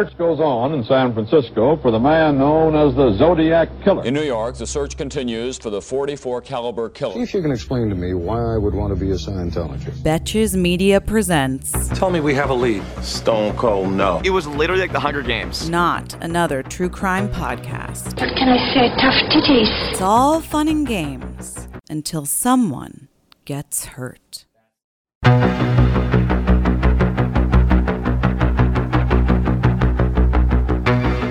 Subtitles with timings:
[0.00, 4.02] Search goes on in San Francisco for the man known as the Zodiac Killer.
[4.06, 7.22] In New York, the search continues for the 44 caliber See killer.
[7.22, 9.98] if you can explain to me why I would want to be a Scientologist.
[10.02, 12.82] Betches Media presents Tell me we have a lead.
[13.02, 14.22] Stone Cold No.
[14.24, 15.68] It was literally like the Hunger Games.
[15.68, 18.18] not another true crime podcast.
[18.18, 18.88] What can I say?
[19.02, 19.90] Tough titties.
[19.90, 23.08] It's all fun and games until someone
[23.44, 24.46] gets hurt.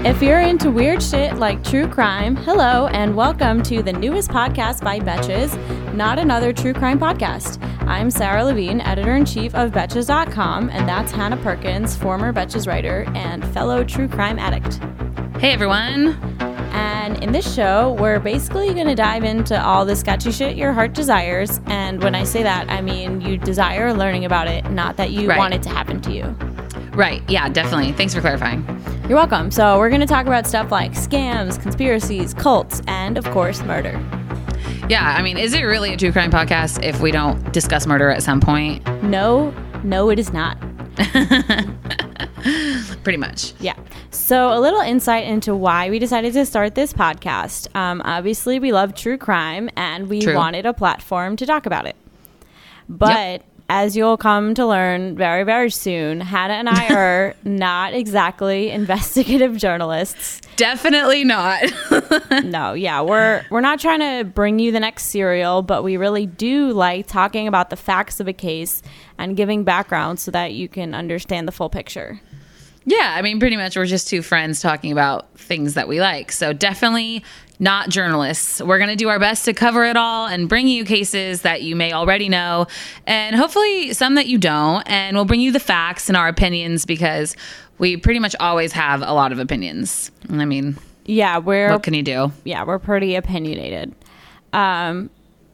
[0.10, 4.84] If you're into weird shit like true crime, hello and welcome to the newest podcast
[4.84, 5.56] by Betches,
[5.94, 7.62] not another true crime podcast.
[7.88, 13.06] I'm Sarah Levine, editor in chief of Betches.com, and that's Hannah Perkins, former Betches writer
[13.14, 14.80] and fellow true crime addict.
[15.40, 16.18] Hey everyone.
[16.74, 20.74] And in this show, we're basically going to dive into all the sketchy shit your
[20.74, 21.62] heart desires.
[21.68, 25.30] And when I say that, I mean you desire learning about it, not that you
[25.30, 25.38] Right.
[25.38, 26.36] want it to happen to you.
[27.00, 27.24] Right.
[27.30, 27.94] Yeah, definitely.
[27.94, 28.62] Thanks for clarifying.
[29.08, 29.52] You're welcome.
[29.52, 33.92] So, we're going to talk about stuff like scams, conspiracies, cults, and of course, murder.
[34.90, 38.10] Yeah, I mean, is it really a true crime podcast if we don't discuss murder
[38.10, 38.86] at some point?
[39.02, 39.52] No,
[39.82, 40.58] no, it is not.
[43.06, 43.54] Pretty much.
[43.62, 43.78] Yeah.
[44.12, 47.74] So, a little insight into why we decided to start this podcast.
[47.78, 50.36] Um, obviously, we love true crime and we True.
[50.36, 51.96] wanted a platform to talk about it.
[52.90, 58.72] But as you'll come to learn very, very soon, Hannah and I are not exactly
[58.72, 60.42] investigative journalists.
[60.56, 61.64] Definitely not.
[62.44, 66.26] No, yeah, we're we're not trying to bring you the next serial, but we really
[66.26, 68.82] do like talking about the facts of a case
[69.18, 72.22] and giving background so that you can understand the full picture.
[72.90, 76.32] Yeah, I mean, pretty much we're just two friends talking about things that we like.
[76.32, 77.24] So definitely
[77.60, 78.62] not journalists.
[78.62, 81.62] We're going to do our best to cover it all and bring you cases that
[81.62, 82.68] you may already know
[83.06, 84.82] and hopefully some that you don't.
[84.90, 87.36] And we'll bring you the facts and our opinions because
[87.78, 90.10] we pretty much always have a lot of opinions.
[90.30, 92.32] I mean, Yeah, we're what can you do?
[92.46, 93.94] yeah, we're pretty opinionated.
[94.54, 95.10] Um,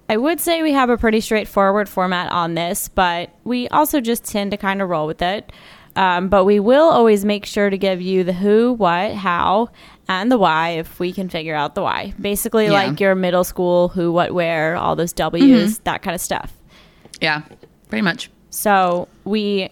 [0.08, 4.24] I would say we have a pretty straightforward format on this, but we also just
[4.24, 5.52] tend to kind of roll with it.
[5.96, 9.70] Um, but we will always make sure to give you the who, what, how,
[10.10, 12.14] and the why if we can figure out the why.
[12.20, 12.72] Basically, Yeah.
[12.74, 16.52] like your middle school who, what, where, all those W's, that kind of stuff.
[17.22, 17.44] Yeah,
[17.90, 18.30] pretty much.
[18.50, 19.70] So we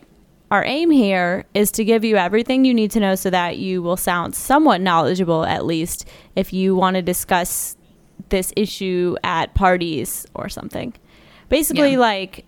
[0.51, 3.81] our aim here is to give you everything you need to know so that you
[3.81, 7.75] will sound somewhat knowledgeable at least if you want to discuss
[8.29, 10.93] this issue at parties or something.
[11.49, 11.97] Basically Yeah.
[11.99, 12.45] like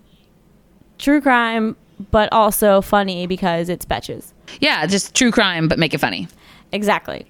[0.99, 1.75] true crime
[2.11, 4.33] but also funny because it's betches.
[4.59, 6.27] Yeah, just true crime, but make it funny.
[6.71, 7.25] Exactly.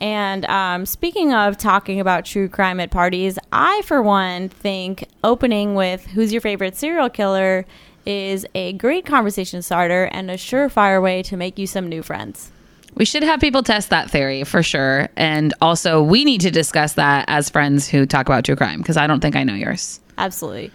[0.00, 5.74] And um, speaking of talking about true crime at parties, I, for one, think opening
[5.74, 7.66] with Who's Your Favorite Serial Killer
[8.06, 12.50] is a great conversation starter and a surefire way to make you some new friends.
[12.94, 15.10] We should have people test that theory for sure.
[15.16, 18.96] And also, we need to discuss that as friends who talk about true crime because
[18.96, 20.00] I don't think I know yours.
[20.18, 20.72] Absolutely.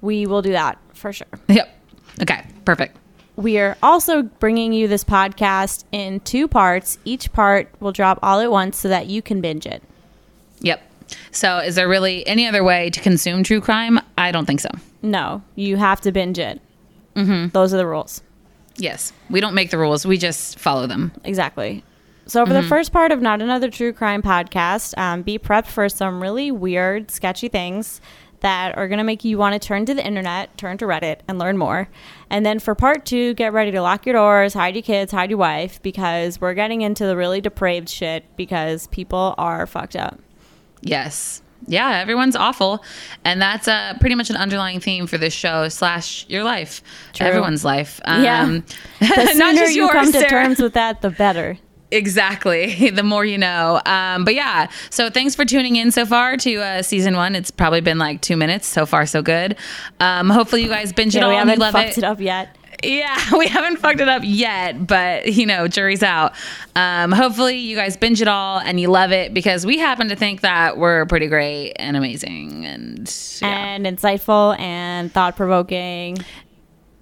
[0.00, 1.28] We will do that for sure.
[1.48, 1.74] Yep.
[2.22, 2.98] Okay, perfect.
[3.34, 6.98] We are also bringing you this podcast in two parts.
[7.02, 9.82] Each part will drop all at once so that you can binge it.
[10.60, 10.82] Yep.
[11.30, 13.98] So, is there really any other way to consume true crime?
[14.18, 14.68] I don't think so.
[15.00, 16.60] No, you have to binge it.
[17.14, 17.48] Mm-hmm.
[17.54, 18.22] Those are the rules.
[18.76, 19.14] Yes.
[19.30, 20.04] We don't make the rules.
[20.04, 21.10] We just follow them.
[21.24, 21.82] Exactly.
[22.26, 25.88] So, for the first part of Not Another True Crime podcast, um, be prepped for
[25.88, 28.02] some really weird, sketchy things
[28.40, 31.20] that are going to make you want to turn to the internet, turn to Reddit,
[31.28, 31.88] and learn more.
[32.30, 35.30] And then for part two, get ready to lock your doors, hide your kids, hide
[35.30, 40.18] your wife, because we're getting into the really depraved shit because people are fucked up.
[40.80, 41.42] Yes.
[41.66, 42.84] Yeah, everyone's awful.
[43.24, 46.82] And that's uh, pretty much an underlying theme for this show slash your life.
[47.18, 48.00] Everyone's life.
[48.06, 48.42] Yeah.
[48.42, 48.64] Um,
[49.00, 50.28] The not sooner you yours, come to Sarah.
[50.28, 51.58] terms with that, the better.
[51.90, 52.90] Exactly.
[52.94, 53.80] the more you know.
[53.86, 57.34] Um, but yeah, so thanks for tuning in so far to uh, season one.
[57.34, 58.66] It's probably been like two minutes.
[58.66, 59.56] So far, so good.
[60.00, 61.98] Um, hopefully, you guys binge it Yeah, all we and you haven't love fucked it.
[61.98, 62.54] it up yet.
[62.84, 66.32] Yeah, we haven't fucked it up yet, but you know, jury's out.
[66.76, 70.16] Um, hopefully, you guys binge it all and you love it because we happen to
[70.16, 73.12] think that we're pretty great and amazing and
[73.42, 76.18] yeah, And insightful and thought provoking.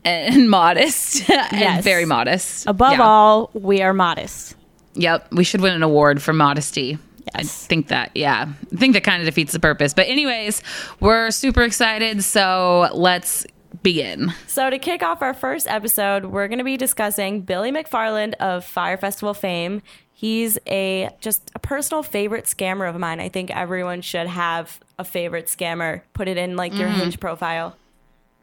[0.05, 2.67] and, modest and very modest.
[2.67, 3.03] Above Yeah.
[3.03, 4.56] all, we are modest.
[4.97, 6.99] Yep, we should win an award for modesty.
[7.35, 9.93] I think that, yeah, I think that kind of defeats the purpose.
[9.93, 10.63] But, anyways,
[11.01, 12.23] we're super excited.
[12.23, 13.47] So let's
[13.83, 14.33] begin.
[14.47, 18.65] So, to kick off our first episode, we're going to be discussing Billy McFarland of
[18.65, 19.83] Fyre Festival fame.
[20.13, 23.21] He's a just a personal favorite scammer of mine.
[23.21, 26.03] I think everyone should have a favorite scammer.
[26.15, 27.01] Put it in like your mm-hmm.
[27.01, 27.77] Hinge profile.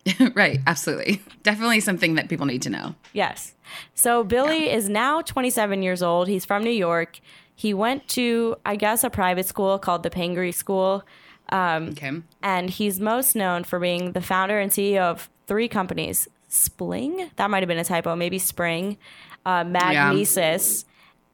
[0.36, 1.22] right, absolutely.
[1.44, 2.96] Definitely something that people need to know.
[3.14, 3.54] Yes.
[3.96, 6.28] So Billy is now 27 years old.
[6.28, 7.20] He's from New York.
[7.56, 11.04] He went to, I guess, a private school called the Pingree School.
[11.52, 12.12] Okay.
[12.42, 17.50] and he's most known for being the founder and CEO of three companies Spling, that
[17.50, 18.98] might have been a typo, maybe Spring,
[19.46, 20.86] uh, Magnises,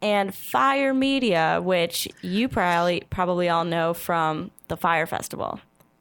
[0.01, 5.59] and Fyre Media, which you probably, probably all know from the Fyre Festival.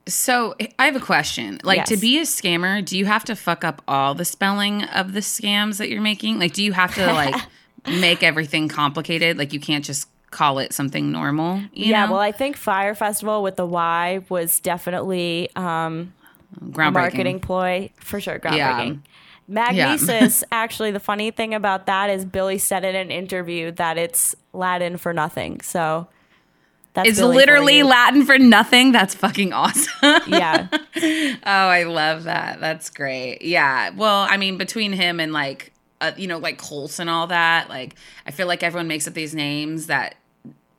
[0.09, 1.61] So I have a question.
[1.63, 5.13] Like to be a scammer, do you have to fuck up all the spelling of
[5.13, 6.39] the scams that you're making?
[6.39, 7.35] Like, do you have to like
[7.87, 9.39] make everything complicated?
[9.39, 11.63] Like, you can't just call it something normal.
[11.73, 12.13] Yeah, know?
[12.13, 16.13] well, I think Fyre Festival with the Y was definitely um,
[16.61, 16.93] groundbreaking.
[16.93, 18.81] marketing ploy for sure, Yeah.
[18.81, 19.01] groundbreaking.
[19.51, 24.35] Magnises, actually, the funny thing about that is Billy said in an interview that it's
[24.53, 25.63] Latin for nothing.
[25.63, 26.07] So
[26.99, 27.83] that's It's literally.
[27.85, 28.91] Latin for nothing.
[28.91, 30.21] That's fucking awesome.
[30.27, 30.67] Yeah.
[30.73, 32.59] oh, I love that.
[32.61, 33.43] That's great.
[33.43, 33.91] Yeah.
[33.91, 37.69] Well, I mean, between him and like, uh, you know, like Colts and all that,
[37.69, 37.95] like,
[38.27, 40.17] I feel like everyone makes up these names that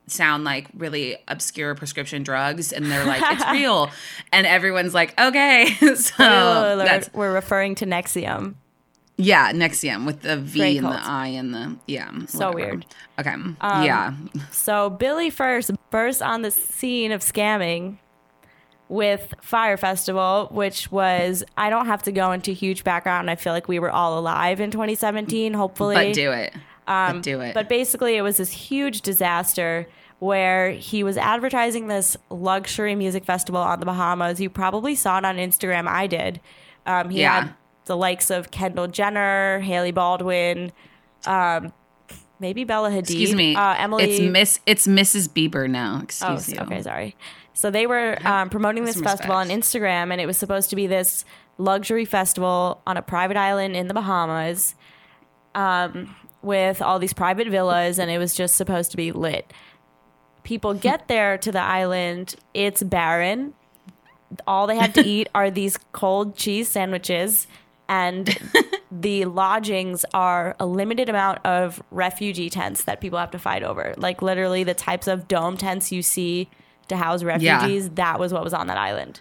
[0.08, 3.88] sound like really obscure prescription drugs and they're like it's real
[4.32, 8.54] and everyone's like okay so Spoiler alert, that's we're referring to NXIVM.
[9.20, 12.54] Yeah NXIVM with the v and the i and the yeah So whatever.
[12.54, 12.86] weird.
[13.18, 14.14] okay Um, yeah
[14.50, 17.98] So Billy first burst on the scene of scamming
[18.88, 23.30] with Fyre Festival, which was I don't have to go into huge background.
[23.30, 25.54] I feel like we were all alive in 2017.
[25.54, 26.52] Hopefully, but do it
[26.86, 29.86] but do it But basically, it was this huge disaster
[30.18, 34.40] where he was advertising this luxury music festival on the Bahamas.
[34.40, 35.86] You probably saw it on Instagram.
[35.86, 36.40] I did.
[36.84, 37.42] Um, he Yeah.
[37.42, 37.54] had
[37.86, 40.72] the likes of Kendall Jenner, Hailey Baldwin,
[41.26, 41.72] um,
[42.38, 43.00] maybe Bella Hadid.
[43.00, 44.04] excuse me uh, Emily.
[44.04, 47.16] it's miss it's mrs bieber now Oh, excuse you okay, sorry.
[47.52, 49.48] So they were um, promoting this festival on.
[49.48, 51.26] Instagram, and it was supposed to be this
[51.58, 54.74] luxury festival on a private island in the Bahamas,
[55.54, 59.52] um, with all these private villas, and it was just supposed to be lit.
[60.42, 63.52] People get there to the island, it's barren.
[64.46, 67.46] All they have to eat are these cold cheese sandwiches,
[67.90, 68.38] and
[68.92, 73.94] the lodgings are a limited amount of refugee tents that people have to fight over.
[73.98, 76.48] Like literally the types of dome tents you see
[76.88, 79.20] to house refugees, that was what was on that island.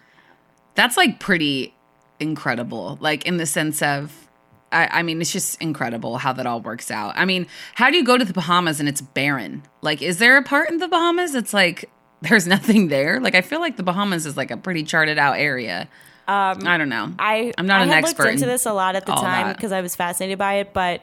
[0.75, 1.73] that's like pretty
[2.19, 4.27] incredible like in the sense of
[4.71, 7.13] I, I mean it's just incredible how that all works out.
[7.15, 9.63] I mean how do you go to the bahamas and it's barren?
[9.81, 11.89] Like is there a part in the bahamas it's like
[12.21, 13.19] there's nothing there?
[13.19, 15.88] Like i feel like the bahamas is like a pretty charted out area
[16.29, 17.12] um, i don't know.
[17.17, 19.53] I i'm not I an had expert looked into this a lot at the time
[19.53, 21.01] because I was fascinated by it, but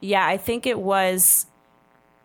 [0.00, 1.46] yeah, I think it was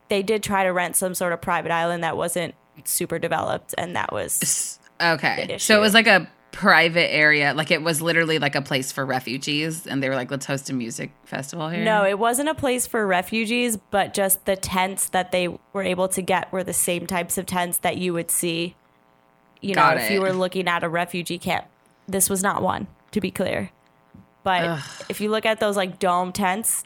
[0.09, 3.95] they did try to rent some sort of private island that wasn't super developed, and
[3.95, 5.57] that was okay.
[5.57, 9.03] so it was like a private area like it was literally like a place for
[9.03, 11.83] refugees and they were like let's host a music festival here.
[11.83, 16.07] No, it wasn't a place for refugees, but just the tents that they were able
[16.09, 18.75] to get were the same types of tents that you would see.
[19.61, 21.65] You know, Got if you were looking at a refugee camp,
[22.07, 23.69] this was not one, to be clear.
[24.43, 26.83] But if you look at those like dome tents,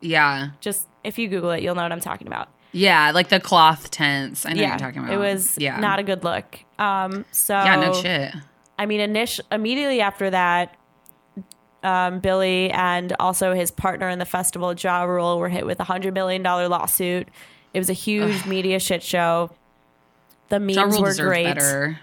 [0.00, 2.48] yeah just if you Google it, you'll know what I'm talking about.
[2.72, 5.98] yeah like the cloth tents i know what you're talking about it was yeah not
[5.98, 6.58] a good look.
[6.78, 8.34] Um, so yeah no shit
[8.78, 10.76] I mean, initial immediately after that,
[11.82, 15.84] um, Billy and also his partner in the festival, Ja Rule, were hit with a
[15.84, 17.28] hundred million dollar lawsuit.
[17.72, 19.50] It was a huge media shit show.
[20.50, 21.44] The memes Ja were great.
[21.44, 22.00] better.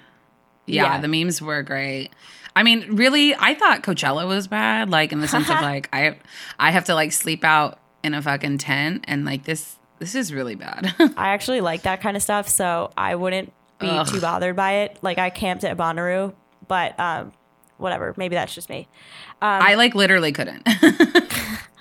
[0.66, 1.00] Yeah, Yeah.
[1.02, 2.10] the memes were great.
[2.56, 6.18] I mean, really, I thought Coachella was bad, like in the sense of like I
[6.60, 10.34] I have to like sleep out in a fucking tent and like this this is
[10.34, 10.94] really bad.
[11.18, 14.08] I actually like that kind of stuff, so I wouldn't be Ugh.
[14.08, 15.00] too bothered by it.
[15.02, 16.34] Like I camped at Bonnaroo,
[16.68, 17.32] but um,
[17.78, 18.14] whatever.
[18.18, 18.88] Maybe that's just me.
[19.42, 20.68] I like literally couldn't.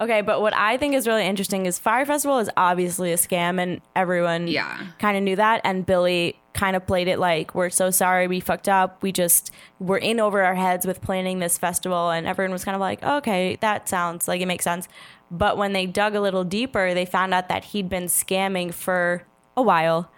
[0.00, 3.60] Okay, but what I think is really interesting is Fyre Festival is obviously a scam,
[3.60, 4.78] and everyone Yeah.
[4.98, 5.60] kind of knew that.
[5.62, 9.02] And Billy kind of played it like, "We're so sorry, we fucked up.
[9.02, 12.74] We just were in over our heads with planning this festival." And everyone was kind
[12.74, 14.88] of like, "Okay, that sounds like it makes sense."
[15.30, 19.24] But when they dug a little deeper, they found out that he'd been scamming for
[19.56, 20.10] a while.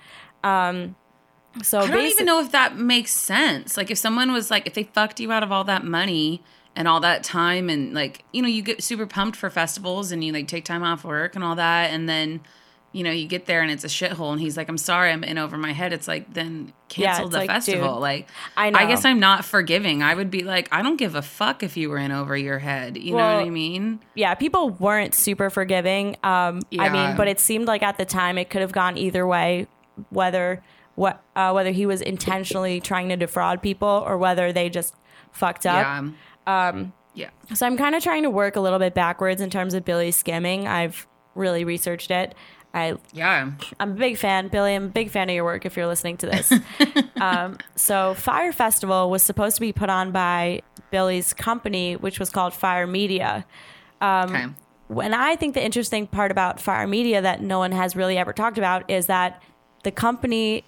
[0.45, 0.95] Um,
[1.63, 3.77] so I don't basi- even know if that makes sense.
[3.77, 6.41] Like if someone was like if they fucked you out of all that money
[6.75, 10.25] and all that time and like you know you get super pumped for festivals and
[10.25, 12.41] you like take time off work and all that and then
[12.93, 15.25] you know you get there and it's a shithole and he's like I'm sorry I'm
[15.25, 15.93] in over my head.
[15.93, 17.95] It's like then cancel it's the like, festival.
[17.95, 19.05] dude, like I I guess.
[19.05, 20.03] I'm not forgiving.
[20.03, 22.59] I would be like I don't give a fuck if you were in over your
[22.59, 22.97] head.
[22.97, 24.01] You know what I mean?
[24.15, 26.17] yeah, people weren't super forgiving.
[26.23, 29.27] Um, I mean, but it seemed like at the time it could have gone either
[29.27, 29.67] way,
[30.11, 30.63] whether
[30.95, 34.95] what uh, whether he was intentionally trying to defraud people or whether they just
[35.33, 35.83] fucked up.
[35.83, 36.09] Yeah.
[36.47, 37.31] Um yeah.
[37.55, 40.17] So I'm kind of trying to work a little bit backwards in terms of Billy's
[40.17, 40.67] skimming.
[40.67, 42.35] I've really researched it.
[42.75, 43.51] I Yeah.
[43.79, 44.75] I'm a big fan, Billy.
[44.75, 45.67] I'm a big fan of your work.
[45.67, 46.53] If you're listening to this,
[47.21, 52.31] um, so Fyre Festival was supposed to be put on by Billy's company, which was
[52.31, 53.45] called Fyre Media.
[54.01, 54.47] okay.
[54.89, 58.33] When I think the interesting part about Fyre Media that no one has really ever
[58.33, 59.43] talked about is that
[59.85, 60.65] the company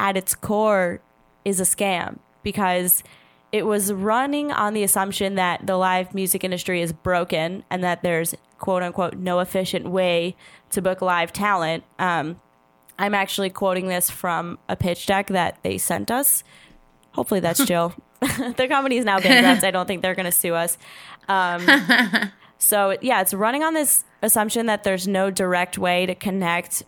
[0.00, 1.00] at its core
[1.44, 3.04] is a scam because
[3.52, 8.02] it was running on the assumption that the live music industry is broken and that
[8.02, 10.36] there's quote unquote no efficient way
[10.70, 11.84] to book live talent.
[11.98, 12.40] Um,
[12.98, 16.44] I'm actually quoting this from a pitch deck that they sent us.
[17.12, 17.94] Hopefully that's Jill.
[18.20, 19.64] the company is now bankrupt.
[19.64, 20.76] I don't think they're going to sue us.
[21.28, 21.66] Um,
[22.58, 26.82] so yeah, it's running on this assumption that there's no direct way to connect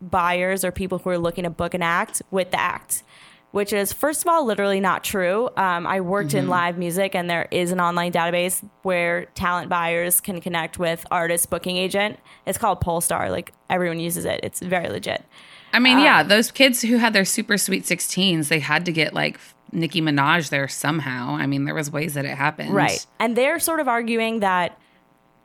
[0.00, 3.04] buyers or people who are looking to book an act with the act,
[3.52, 5.48] which is first of all literally not true.
[5.56, 10.20] Um, I worked in live music, and there is an online database where talent buyers
[10.20, 12.18] can connect with artist booking agent.
[12.46, 13.30] It's called Pollstar.
[13.30, 14.40] Like everyone uses it.
[14.42, 15.24] It's very legit.
[15.72, 19.14] I mean, yeah, those kids who had their super sweet 16s, they had to get
[19.14, 19.38] like
[19.72, 21.34] Nicki Minaj there somehow.
[21.34, 22.74] I mean, there was ways that it happened.
[22.74, 23.04] Right.
[23.18, 24.78] And they're sort of arguing that,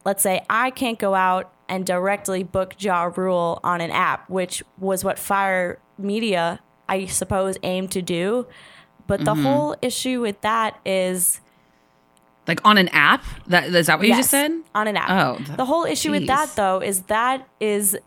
[0.05, 4.63] let's say, I can't go out and directly book Ja Rule on an app, which
[4.77, 8.47] was what Fyre Media, I suppose, aim to do.
[9.07, 9.43] But the mm-hmm.
[9.43, 11.39] whole issue with that is
[12.47, 13.23] Like on an app?
[13.47, 14.51] That is that what you just said?
[14.75, 15.09] on an app.
[15.09, 17.97] Oh, the whole issue with that, though, is that is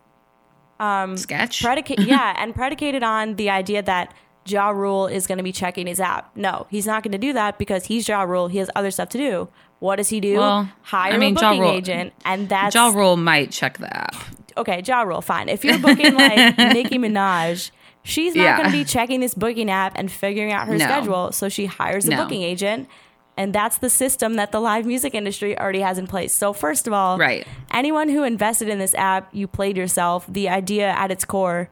[0.79, 1.63] um, Sketch.
[1.63, 4.15] predicated, yeah, and predicated on the idea that
[4.47, 6.35] Ja Rule is going to be checking his app.
[6.37, 8.49] No, he's not going to do that because he's Ja Rule.
[8.49, 9.49] He has other stuff to do.
[9.79, 10.37] What does he do?
[10.37, 13.79] Well, Hire I mean, a Ja booking Rule- agent, and that's Ja Rule might check
[13.79, 14.15] the app.
[14.57, 15.49] okay, Ja Rule, fine.
[15.49, 17.71] If you're booking like Nicki Minaj,
[18.03, 18.57] she's not Yeah.
[18.57, 20.85] going to be checking this booking app and figuring out her No.
[20.85, 21.33] schedule.
[21.33, 22.17] So she hires a No.
[22.17, 22.89] booking agent.
[23.37, 26.33] And that's the system that the live music industry already has in place.
[26.35, 27.47] So, first of all, Right.
[27.73, 30.27] anyone who invested in this app, you played yourself.
[30.29, 31.71] The idea at its core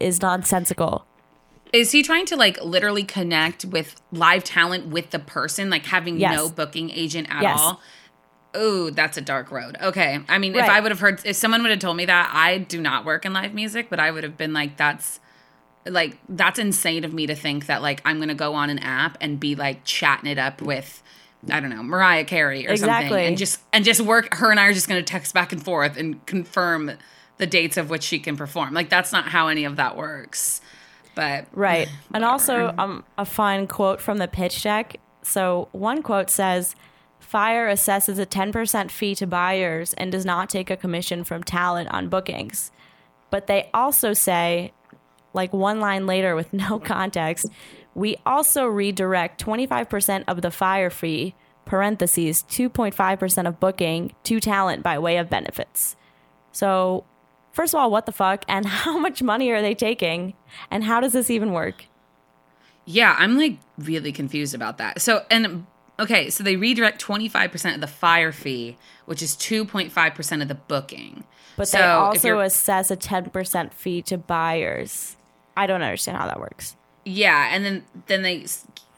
[0.00, 1.04] is nonsensical.
[1.72, 6.18] Is he trying to like literally connect with live talent with the person, like having
[6.20, 6.36] Yes.
[6.36, 7.58] no booking agent at Yes.
[7.60, 7.80] all?
[8.54, 9.76] Oh, that's a dark road.
[9.82, 10.20] Okay.
[10.28, 12.58] I mean, if I would have heard, if someone would have told me that, I
[12.58, 15.18] do not work in live music, but I would have been like, that's
[15.86, 19.18] like, that's insane of me to think that like I'm to go on an app
[19.20, 21.02] and be like chatting it up with,
[21.50, 23.08] I don't know, Mariah Carey or Exactly.
[23.08, 23.26] something.
[23.26, 25.96] And just, and just work, her and I are just to text back and forth
[25.96, 26.92] and confirm
[27.36, 28.74] the dates of which she can perform.
[28.74, 30.60] Like, that's not how any of that works.
[31.14, 31.88] But Right.
[32.14, 34.96] And also, um, a fun quote from the pitch deck.
[35.22, 36.74] So, one quote says
[37.18, 41.88] Fyre assesses a 10% fee to buyers and does not take a commission from talent
[41.90, 42.70] on bookings.
[43.30, 44.72] But they also say,
[45.34, 47.46] like one line later with no context,
[47.94, 54.98] we also redirect 25% of the fire fee, parentheses, 2.5% of booking to talent by
[54.98, 55.96] way of benefits.
[56.52, 57.04] So,
[57.52, 58.44] first of all, what the fuck?
[58.48, 60.34] And how much money are they taking?
[60.70, 61.86] And how does this even work?
[62.86, 65.00] Yeah, I'm like really confused about that.
[65.00, 65.66] So, and
[65.98, 68.76] okay, so they redirect 25% of the fire fee,
[69.06, 71.24] which is 2.5% of the booking.
[71.56, 75.16] But so they also assess a 10% fee to buyers.
[75.56, 76.76] I don't understand how that works.
[77.04, 78.46] yeah, and then then they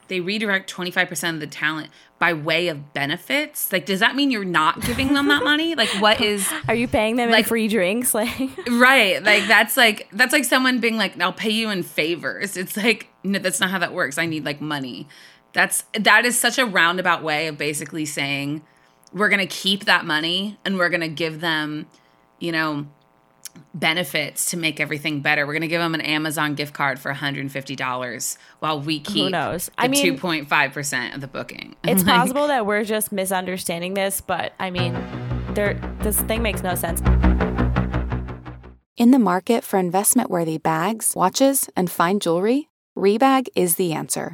[0.07, 3.73] they redirect 25% of the talent, by way of benefits?
[3.73, 5.75] Like, does that mean you're not giving them that money?
[5.75, 8.13] Like, what is Are you paying them Like- in free drinks?
[8.13, 8.31] Like,
[8.69, 9.21] right?
[9.21, 13.09] Like, that's like that's like someone being like, "I'll pay you in favors." It's like,
[13.23, 14.17] no, that's not how that works.
[14.17, 15.07] I need like money.
[15.53, 18.61] That's that is such a roundabout way of basically saying
[19.11, 21.87] we're gonna keep that money and we're gonna give them,
[22.39, 22.87] you know,
[23.73, 25.45] benefits to make everything better.
[25.47, 29.67] We're gonna give them an Amazon gift card for $150 while we keep Who knows?
[29.67, 31.75] the I mean- 2.5% of the booking.
[31.83, 34.93] it's Like, possible that we're just misunderstanding this, but I mean,
[35.53, 37.01] there this thing makes no sense.
[38.97, 44.33] In the market for investment worthy bags, watches, and fine jewelry, Rebag is the answer.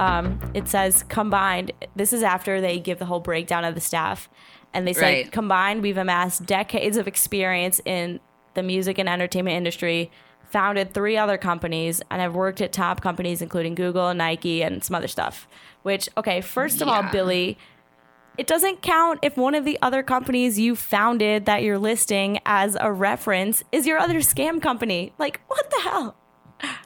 [0.00, 1.72] Um, it says combined.
[1.94, 4.30] This is after they give the whole breakdown of the staff,
[4.72, 5.32] and they say Right.
[5.32, 8.18] combined, we've amassed decades of experience in
[8.54, 10.10] the music and entertainment industry,
[10.48, 14.94] founded three other companies, and have worked at top companies including Google, Nike, and some
[14.94, 15.46] other stuff.
[15.82, 17.58] Which, okay, first of all, Billy,
[18.38, 22.76] it doesn't count if one of the other companies you founded that you're listing as
[22.80, 25.12] a reference is your other scam company.
[25.18, 26.16] Like, what the hell?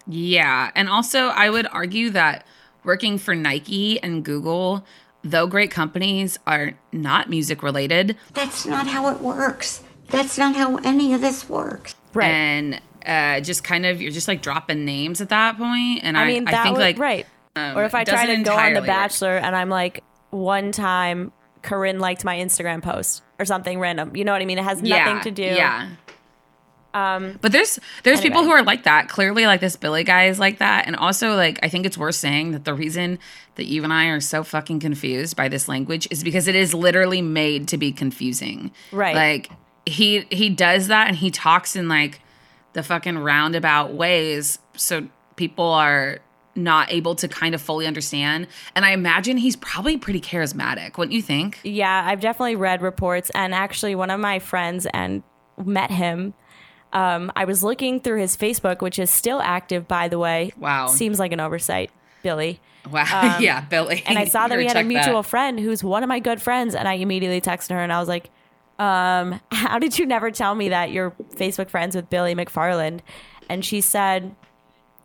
[0.06, 0.71] Yeah.
[0.75, 2.44] And also, I would argue that
[2.84, 4.84] working for Nike and Google,
[5.22, 8.16] though great companies, are not music related.
[8.34, 9.82] That's not how it works.
[10.10, 11.94] That's not how any of this works.
[12.12, 12.28] Right.
[12.28, 16.00] And uh, just kind of, you're just like dropping names at that point.
[16.02, 17.26] And I, I mean, that I think would, like, right.
[17.56, 18.86] um, or if I try doesn't to go on The entirely work.
[18.86, 24.14] Bachelor and I'm like, one time Corinne liked my Instagram post or something random.
[24.14, 24.58] You know what I mean?
[24.58, 25.42] It has nothing yeah, to do.
[25.42, 25.88] Yeah.
[26.94, 29.08] Um, but there's there's people who are like that.
[29.08, 32.14] Clearly, like this Billy guy is like that, and also like I think it's worth
[32.14, 33.19] saying that the reason
[33.56, 36.73] that you and I are so fucking confused by this language is because it is
[36.73, 38.71] literally made to be confusing.
[38.92, 39.14] Right.
[39.14, 39.50] Like
[39.84, 42.21] he he does that, and he talks in like
[42.75, 46.21] the fucking roundabout ways, so people are
[46.56, 48.47] not able to kind of fully understand.
[48.76, 51.58] And I imagine he's probably pretty charismatic, wouldn't you think?
[51.64, 53.30] Yeah, I've definitely read reports.
[53.34, 55.23] And actually, one of my friends and
[55.64, 56.34] met him.
[56.95, 60.52] Um, I was looking through his Facebook, which is still active, by the way.
[60.57, 60.87] Wow.
[60.87, 61.91] Seems like an oversight,
[62.23, 62.61] Billy.
[62.91, 63.39] Wow.
[63.41, 63.97] yeah, Billy.
[63.97, 65.28] Um, And I saw that we had a mutual that.
[65.28, 66.75] friend who's one of my good friends.
[66.75, 68.30] And I immediately texted her and I was like,
[68.78, 73.00] um, how did you never tell me that you're Facebook friends with Billy McFarland?
[73.49, 74.35] And she said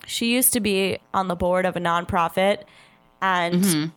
[0.05, 2.63] she used to be on the board of a nonprofit
[3.21, 3.89] and Mm-hmm.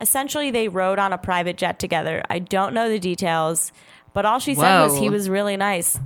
[0.00, 2.22] essentially they rode on a private jet together.
[2.30, 3.72] I don't know the details,
[4.14, 5.98] but all she said was he was really nice.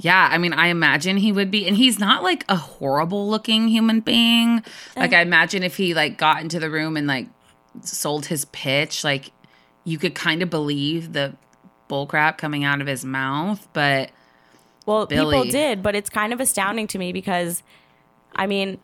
[0.00, 3.68] Yeah, I mean, I imagine he would be, and he's not like a horrible looking
[3.68, 4.62] human being.
[4.96, 5.00] Uh.
[5.00, 7.26] Like, I imagine if he like got into the room and like
[7.82, 9.32] sold his pitch, like
[9.84, 11.34] you could kind of believe the
[11.88, 13.66] bullcrap coming out of his mouth.
[13.72, 14.10] But
[14.86, 17.62] Well, people did, but it's kind of astounding to me because,
[18.36, 18.78] I mean,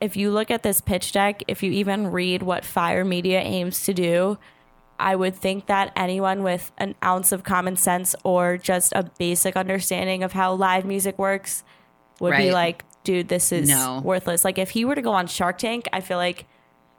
[0.00, 3.84] if you look at this pitch deck, if you even read what Fyre Media aims
[3.84, 4.38] to do,
[5.02, 9.56] I would think that anyone with an ounce of common sense or just a basic
[9.56, 11.64] understanding of how live music works
[12.20, 14.00] would be like, dude, this is No.
[14.04, 14.44] worthless.
[14.44, 16.46] Like, if he were to go on Shark Tank, I feel like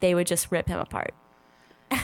[0.02, 1.14] they would just rip him apart.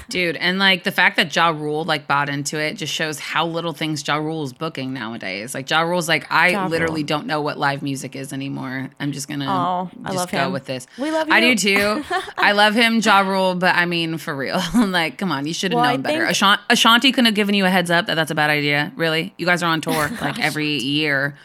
[0.09, 3.45] Dude, and like the fact that Ja Rule like bought into it just shows how
[3.45, 5.53] little things Ja Rule is booking nowadays.
[5.53, 7.07] Like Ja Rule's like, I Ja literally Rule.
[7.07, 8.89] don't know what live music is anymore.
[8.99, 10.51] I'm just gonna Oh, I just love go him.
[10.51, 10.85] with this.
[10.97, 12.03] We love I do too.
[12.37, 14.61] I love him, Ja Rule, but I mean for real.
[14.75, 16.19] like, come on, you should have Well, I known better.
[16.21, 18.91] think- Ashanti, Ashanti couldn't have given you a heads up that that's a bad idea.
[18.95, 19.33] Really?
[19.37, 21.35] You guys are on tour like every year.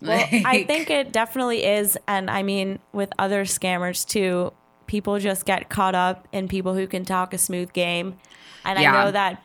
[0.00, 1.98] Well, I think it definitely is.
[2.06, 4.52] And I mean, with other scammers too,
[4.88, 8.16] people just get caught up in people who can talk a smooth game.
[8.64, 8.92] And Yeah.
[8.92, 9.42] I know that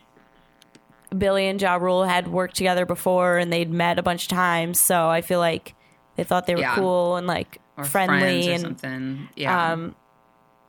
[1.16, 4.80] Billy and Ja Rule had worked together before and they'd met a bunch of times.
[4.80, 5.76] So I feel like
[6.16, 6.76] they thought they were Yeah.
[6.76, 8.50] cool and like or friendly.
[8.50, 9.30] or and something.
[9.36, 9.74] Yeah.
[9.74, 9.96] um,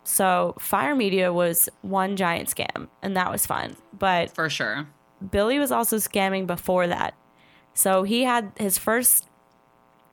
[0.03, 3.77] so Fyre Media was one giant scam and that was fun.
[3.99, 4.87] But for sure.
[5.31, 7.15] Billy was also scamming before that.
[7.73, 9.27] So he had his first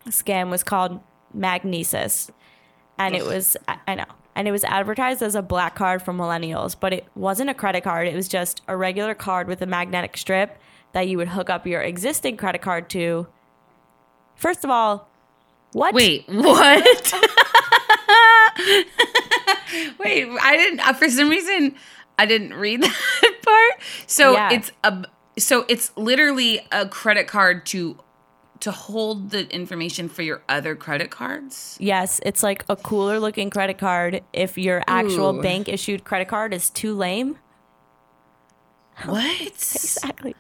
[0.08, 1.02] scam was called
[1.38, 2.30] Magnises.
[2.98, 4.06] And it was I- I know.
[4.42, 7.84] And it was advertised as a black card for millennials, but it wasn't a credit
[7.84, 8.08] card.
[8.08, 10.58] It was just a regular card with a magnetic strip
[10.94, 13.28] that you would hook up your existing credit card to.
[14.36, 15.08] First of all,
[15.74, 15.94] what?
[15.94, 16.84] Wait, what?
[20.00, 20.80] Wait, I didn't.
[20.80, 21.76] Uh, for some reason,
[22.18, 22.82] I didn't read
[23.22, 23.84] that part.
[24.08, 24.54] So Yeah.
[24.54, 25.06] it's a
[25.38, 27.96] so it's literally a credit card to
[28.62, 31.78] to hold the information for your other credit cards.
[31.80, 35.42] Yes, it's like a cooler looking credit card if your actual Ooh.
[35.42, 37.38] bank issued credit card is too lame.
[39.06, 39.42] What?
[39.42, 40.36] Exactly.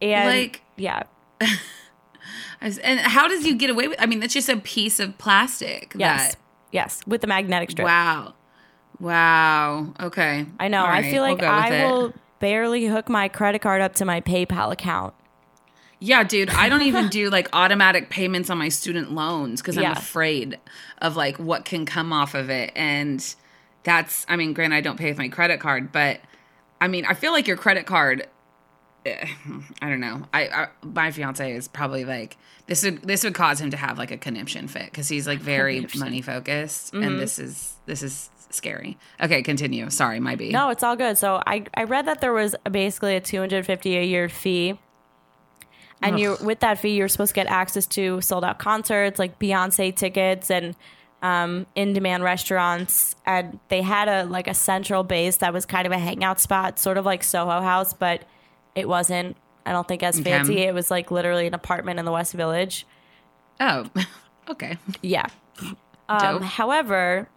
[0.00, 1.02] And Like- yeah.
[2.62, 3.98] And how does you get away with?
[3.98, 5.92] I mean, that's just a piece of plastic.
[5.96, 6.32] Yes.
[6.34, 6.40] That,
[6.72, 7.86] Yes, with the magnetic strip.
[7.86, 8.34] wow.
[9.00, 9.94] Wow.
[9.98, 10.44] Okay.
[10.60, 10.84] I know.
[10.84, 11.90] I feel we'll like with I it.
[11.90, 15.14] will barely hook my credit card up to my PayPal account.
[16.02, 19.84] Yeah, dude, I don't even do like automatic payments on my student loans because I'm
[19.92, 20.58] afraid
[20.98, 22.72] of like what can come off of it.
[22.74, 23.22] And
[23.82, 26.20] that's, I mean, granted, I don't pay with my credit card, but
[26.80, 28.26] I mean, I feel like your credit card.
[29.04, 29.26] eh,
[29.82, 30.22] I don't know.
[30.32, 32.36] I, I my fiance is probably like
[32.66, 35.38] this would this would cause him to have like a conniption fit because he's like
[35.40, 37.02] very money focused, Mm-hmm.
[37.04, 38.96] and this is this is scary.
[39.22, 39.90] Okay, continue.
[39.90, 40.50] Sorry, my B.
[40.50, 41.18] No, it's all good.
[41.18, 44.78] So I, I read that there was basically a 250 a year fee.
[46.02, 49.38] And you with that fee, you're supposed to get access to sold out concerts like
[49.38, 50.74] Beyonce tickets and
[51.22, 53.14] um, in demand restaurants.
[53.26, 56.78] And they had a like a central base that was kind of a hangout spot,
[56.78, 58.22] sort of like Soho House, but
[58.74, 59.36] it wasn't.
[59.66, 60.30] I don't think as Okay.
[60.30, 60.58] fancy.
[60.60, 62.86] It was like literally an apartment in the West Village.
[63.60, 63.84] Oh,
[64.48, 64.78] okay.
[65.02, 65.26] Yeah.
[66.08, 67.28] Um, however,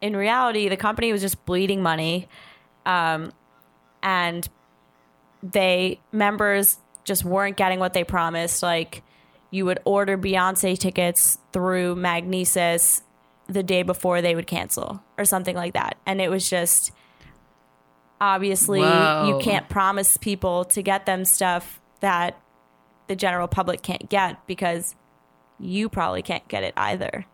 [0.00, 2.28] in reality, the company was just bleeding money,
[2.86, 3.32] um,
[4.02, 4.48] and
[5.42, 6.78] they members
[7.08, 8.62] just weren't getting what they promised.
[8.62, 9.02] Like,
[9.50, 13.02] you would order Beyonce tickets through Magnises
[13.48, 16.92] the day before they would cancel, or something like that, and it was just
[18.20, 22.40] obviously you can't promise people to get them stuff that
[23.06, 24.94] the general public can't get because
[25.58, 27.26] you probably can't get it either.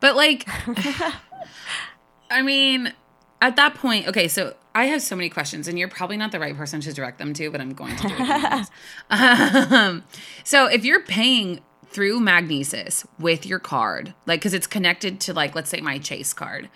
[0.00, 0.46] But like,
[2.30, 2.92] I mean,
[3.40, 6.40] at that point, okay, so I have so many questions, and you're probably not the
[6.40, 8.68] right person to direct them to, but I'm going to do it.
[9.10, 10.04] um,
[10.44, 15.54] so if you're paying through Magnises with your card, like, because it's connected to, like,
[15.54, 16.68] let's say my Chase card.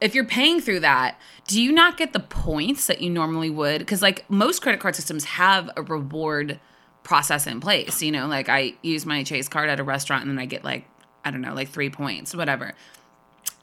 [0.00, 3.78] If you're paying through that, do you not get the points that you normally would?
[3.78, 6.60] Because, like, most credit card systems have a reward
[7.02, 8.02] process in place.
[8.02, 10.64] You know, like I use my Chase card at a restaurant and then I get,
[10.64, 10.86] like,
[11.24, 12.74] I don't know, like three points, whatever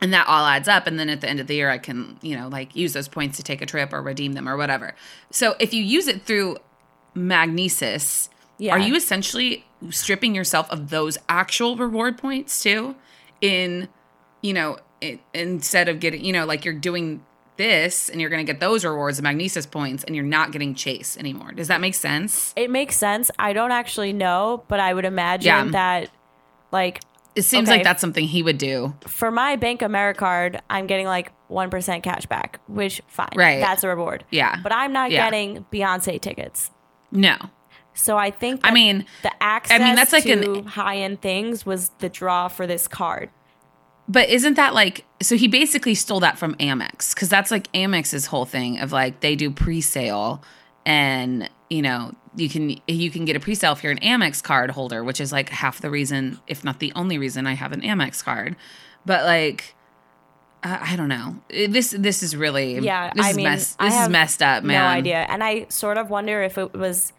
[0.02, 2.18] and that all adds up and then at the end of the year i can
[2.22, 4.96] you know like use those points to take a trip or redeem them or whatever
[5.32, 6.58] so if you use it through
[7.16, 8.74] magnises Yeah.
[8.74, 12.96] are you essentially stripping yourself of those actual reward points too
[13.42, 13.88] in
[14.42, 17.24] you know it, instead of getting you know like you're doing
[17.58, 20.74] this and you're going to get those rewards of magnises points and you're not getting
[20.74, 23.30] chase anymore does that make sense It makes sense.
[23.38, 25.72] I don't actually know, but I would imagine Yeah.
[25.72, 26.10] that,
[26.72, 27.02] like,
[27.36, 27.78] it seems Okay.
[27.78, 32.26] like that's something he would do for my Bank Americard, I'm getting like 1% cash
[32.28, 33.30] back, which fine.
[33.36, 33.60] Right.
[33.60, 34.24] That's a reward.
[34.32, 34.58] Yeah.
[34.62, 35.26] But I'm not Yeah.
[35.26, 36.72] getting Beyonce tickets.
[37.12, 37.36] no
[37.96, 41.22] So I think I mean- the access I mean, that's like to an- high end
[41.22, 43.30] things was the draw for this card.
[44.08, 48.26] But isn't that like so he basically stole that from Amex cuz that's like Amex's
[48.28, 50.44] whole thing of like they do pre-sale
[50.86, 54.72] and you know you can you can get a pre-sale if you're an Amex card
[54.72, 57.82] holder which is like half the reason if not the only reason I have an
[57.82, 58.56] Amex card.
[59.06, 59.76] But like
[60.64, 61.38] I, I don't know.
[61.50, 64.64] This this is really Yeah, this I is mean, mess, I this is messed up,
[64.64, 64.82] man.
[64.82, 65.26] No idea.
[65.30, 67.14] And I sort of wonder if it was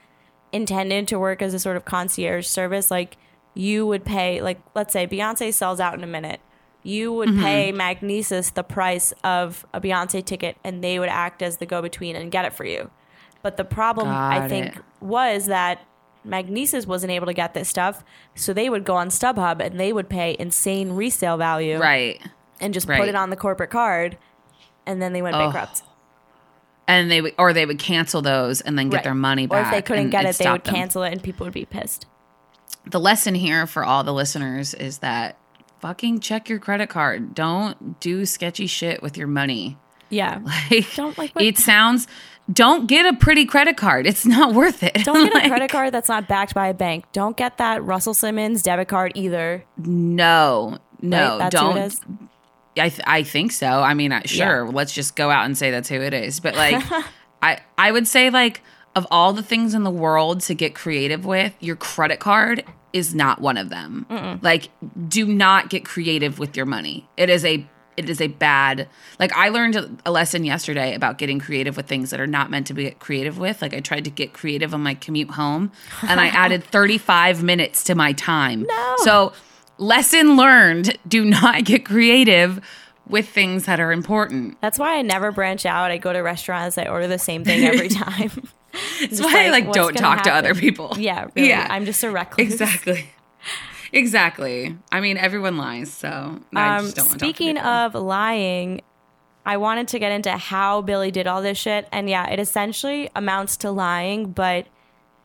[0.53, 2.91] intended to work as a sort of concierge service.
[2.91, 3.17] Like
[3.55, 6.41] you would pay, like let's say Beyonce sells out in a minute.
[6.83, 7.43] You would Mm-hmm.
[7.43, 12.15] pay Magnises the price of a Beyonce ticket, and they would act as the go-between
[12.15, 12.91] and get it for you.
[13.43, 14.83] But the problem, I think, it.
[15.05, 15.85] Was that
[16.27, 18.03] Magnises wasn't able to get this stuff,
[18.35, 22.21] so they would go on StubHub and they would pay insane resale value, Right.
[22.61, 22.99] and just right.
[22.99, 24.17] put it on the corporate card,
[24.87, 25.83] and then they went Oh, bankrupt.
[26.89, 29.05] And they would or they would cancel those and then get Right.
[29.05, 29.59] their money back.
[29.59, 30.75] Or if they couldn't and get it it, they would them.
[30.75, 32.07] cancel it, and people would be pissed.
[32.87, 35.37] the lesson here for all the listeners is that
[35.81, 37.35] fucking check your credit card.
[37.35, 39.79] Don't do sketchy shit with your money.
[40.11, 40.41] Yeah.
[40.71, 42.07] Like, Don't, like, what- it sounds.
[42.53, 44.07] Don't get a pretty credit card.
[44.07, 45.05] It's not worth it.
[45.05, 47.05] Don't get Like, a credit card that's not backed by a bank.
[47.13, 49.65] Don't get that Russell Simmons debit card either.
[49.79, 51.51] No, no, right?
[51.51, 51.79] Don't.
[52.77, 53.67] I th- I think so.
[53.83, 54.69] I mean, uh, I, sure.
[54.69, 56.41] Let's just go out and say that's who it is.
[56.41, 56.83] But like,
[57.43, 58.63] I I would say like
[58.95, 63.15] of all the things in the world to get creative with, your credit card is
[63.15, 64.39] not one of them.
[64.41, 64.69] Like,
[65.09, 67.09] do not get creative with your money.
[67.17, 71.39] It is a it is a bad like i learned a, lesson yesterday about getting
[71.39, 74.11] creative with things that are not meant to be creative with like i tried to
[74.11, 75.71] get creative on my commute home
[76.03, 78.95] and i added 35 minutes to my time No.
[78.99, 79.33] so
[79.79, 82.61] lesson learned do not get creative
[83.07, 84.59] with things that are important.
[84.63, 85.91] That's why I never branch out.
[85.91, 86.79] I go to restaurants.
[86.79, 88.31] I order the same thing every time.
[89.01, 90.95] That's why I like don't talk to other people.
[90.97, 91.51] Yeah, really.
[91.51, 91.67] Yeah.
[91.69, 92.53] I'm just a recluse.
[92.53, 93.11] Exactly.
[93.93, 94.77] Exactly.
[94.93, 98.81] I mean, everyone lies, so I Um, just don't want to speaking of lying,
[99.47, 101.87] I wanted to get into how Billy did all this shit.
[101.93, 104.67] And yeah, it essentially amounts to lying, but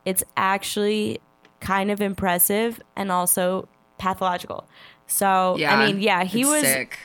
[0.06, 1.20] it's actually
[1.62, 3.68] kind of impressive and also
[3.98, 4.68] pathological.
[5.08, 7.00] So, yeah, I mean, yeah, he was sick.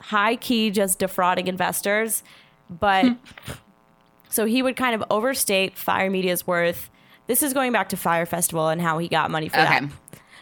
[0.00, 2.22] high key just defrauding investors,
[2.68, 3.16] but
[4.28, 6.90] so he would kind of overstate Fyre Media's worth.
[7.26, 9.80] This is going back to Fyre Festival and how he got money for Okay.
[9.80, 9.84] that.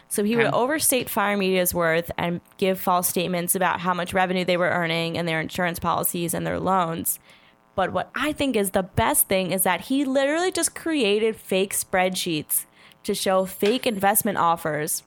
[0.09, 4.45] So he would overstate Fyre Media's worth and give false statements about how much revenue
[4.45, 7.19] they were earning and their insurance policies and their loans.
[7.75, 11.73] But what I think is the best thing is that he literally just created fake
[11.73, 12.65] spreadsheets
[13.03, 15.03] to show fake investment offers.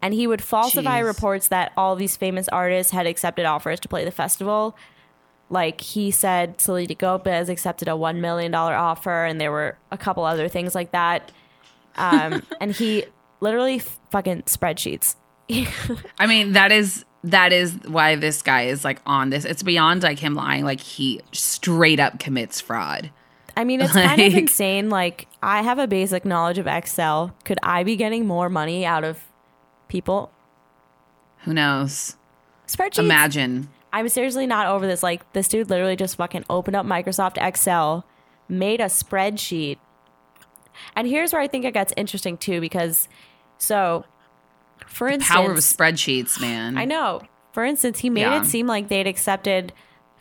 [0.00, 1.06] And he would falsify Jeez.
[1.06, 4.76] reports that all these famous artists had accepted offers to play the festival.
[5.50, 10.24] Like he said, Selena Gomez accepted a $1 million offer, and there were a couple
[10.24, 11.30] other things like that.
[11.96, 13.04] Um, and he
[13.44, 13.78] literally
[14.10, 15.14] fucking spreadsheets.
[16.18, 19.44] I mean, that is that is why this guy is like on this.
[19.44, 20.64] It's beyond like him lying.
[20.64, 23.10] Like he straight up commits fraud.
[23.56, 24.90] I mean, it's kind of insane.
[24.90, 27.34] Like, I have a basic knowledge of Excel.
[27.44, 29.22] Could I be getting more money out of
[29.88, 30.32] people?
[31.44, 32.16] Who knows?
[32.66, 32.98] Spreadsheets.
[32.98, 33.68] Imagine.
[33.92, 35.04] I'm seriously not over this.
[35.04, 38.04] Like, this dude literally just fucking opened up Microsoft Excel,
[38.48, 39.78] made a spreadsheet.
[40.96, 43.08] And here's where I think it gets interesting too, because
[43.64, 44.04] so,
[44.86, 46.76] for instance, Power of spreadsheets, man.
[46.78, 47.22] I know.
[47.52, 48.40] For instance, he made Yeah.
[48.40, 49.72] it seem like they'd accepted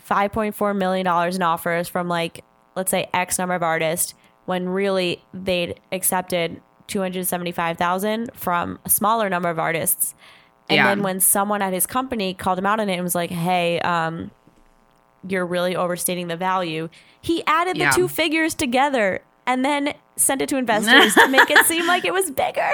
[0.10, 2.44] $5.4 million in offers from, like,
[2.76, 4.14] let's say X number of artists,
[4.46, 10.14] when really they'd accepted 275000 from a smaller number of artists.
[10.70, 10.88] And Yeah.
[10.88, 13.80] then when someone at his company called him out on it and was like, hey,
[13.82, 14.32] um,
[15.28, 16.90] you're really overstating the value,
[17.22, 17.90] he added Yeah.
[17.92, 22.06] the two figures together and then sent it to investors to make it seem like
[22.06, 22.70] it was bigger.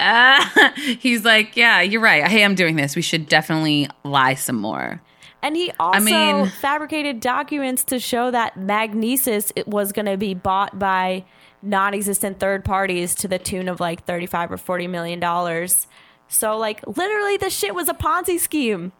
[0.00, 2.26] Ah, he's like, yeah, you're right.
[2.26, 2.94] Hey, I'm doing this.
[2.96, 5.02] We should definitely lie some more.
[5.42, 10.16] And he also I mean- fabricated documents to show that Magnises it was going to
[10.16, 11.24] be bought by
[11.62, 15.86] non-existent third parties to the tune of like 35 or 40 million dollars.
[16.28, 18.92] So like literally this shit was a Ponzi scheme.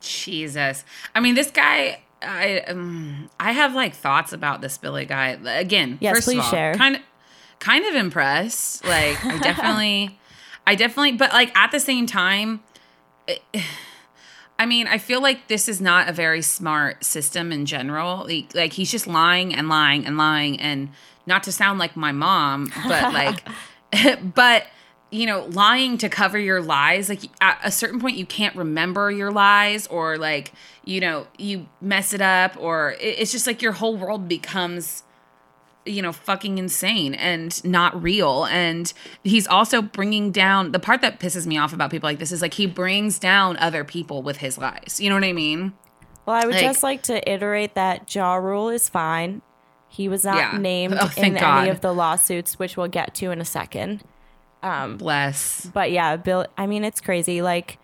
[0.00, 0.84] Jesus.
[1.14, 2.00] I mean, this guy.
[2.22, 5.38] I um, I have like thoughts about this Billy guy.
[5.58, 6.74] Again, Yes, first please of all, share.
[6.74, 7.02] kind of
[7.64, 8.84] kind of impressed.
[8.84, 10.18] Like I definitely,
[10.66, 12.62] I definitely, but like at the same time,
[13.26, 13.42] it-
[14.56, 18.24] I mean, I feel like this is not a very smart system in general.
[18.28, 20.90] Like, like he's just lying and lying and lying, and
[21.26, 23.48] not to sound like my mom, but like,
[24.34, 24.66] but
[25.10, 27.08] you know, lying to cover your lies.
[27.08, 30.52] Like at a certain point, you can't remember your lies, or like,
[30.84, 35.03] you know, you mess it up, or it- it's just like your whole world becomes
[35.86, 38.44] you know, fucking insane and not real.
[38.46, 38.92] And
[39.22, 42.40] he's also bringing down the part that pisses me off about people like this is
[42.40, 44.98] like he brings down other people with his lies.
[45.00, 45.74] You know what I mean?
[46.26, 49.42] Well, I would Like- just like to iterate that Ja Rule is fine.
[49.88, 50.58] He was not Yeah.
[50.58, 54.02] named Oh, in thank any of the lawsuits, which we'll get to in a second.
[54.62, 55.66] Um, Bless.
[55.66, 57.42] But yeah, Bill, I mean, it's crazy.
[57.42, 57.78] Like,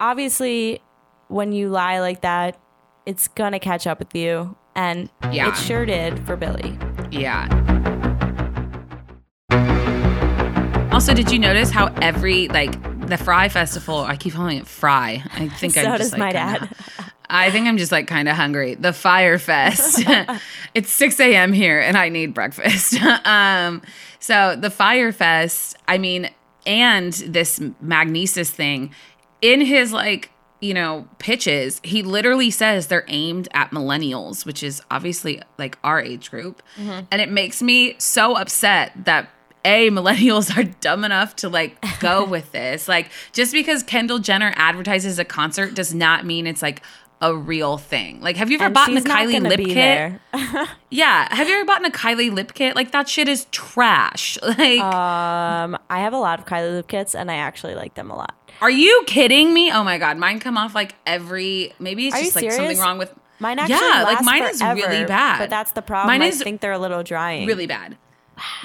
[0.00, 0.80] obviously,
[1.28, 2.56] when you lie like that,
[3.04, 4.56] it's gonna catch up with you.
[4.74, 5.48] And Yeah.
[5.48, 6.78] it sure did for Billy.
[7.10, 7.46] Yeah.
[10.92, 12.72] Also, did you notice how every like
[13.06, 14.00] the Fry Festival?
[14.00, 15.22] I keep calling it Fry.
[15.34, 16.76] I think So I'm just my like kinda- dad.
[17.28, 18.76] I think I'm just like kind of hungry.
[18.76, 20.02] The Fyre Fest.
[20.74, 21.52] it's 6 a.m.
[21.52, 22.94] here and I need breakfast.
[23.26, 23.82] um,
[24.20, 26.30] so the Fyre Fest, I mean,
[26.66, 28.92] and this Magnises thing,
[29.42, 34.82] in his like, you know, pitches, he literally says they're aimed at millennials, which is
[34.90, 36.62] obviously like our age group.
[36.76, 37.06] Mm-hmm.
[37.10, 39.28] And it makes me so upset that
[39.64, 42.88] a millennials are dumb enough to like go with this.
[42.88, 46.82] Like just because Kendall Jenner advertises a concert does not mean it's like
[47.20, 48.20] a real thing.
[48.20, 50.20] Like have you ever And bought a Kylie lip kit?
[50.90, 52.76] Yeah, have you ever bought a Kylie lip kit?
[52.76, 54.38] Like that shit is trash.
[54.42, 58.10] Like Um, I have a lot of Kylie lip kits, and I actually like them
[58.10, 58.34] a lot.
[58.60, 59.70] are you kidding me?
[59.72, 62.98] Oh my god, mine come off like every maybe it's Are just like something wrong
[62.98, 65.38] with Mine actually Yeah, like mine is really bad.
[65.38, 66.06] But that's the problem.
[66.08, 67.46] Mine I is think they're a little drying.
[67.46, 67.96] really bad.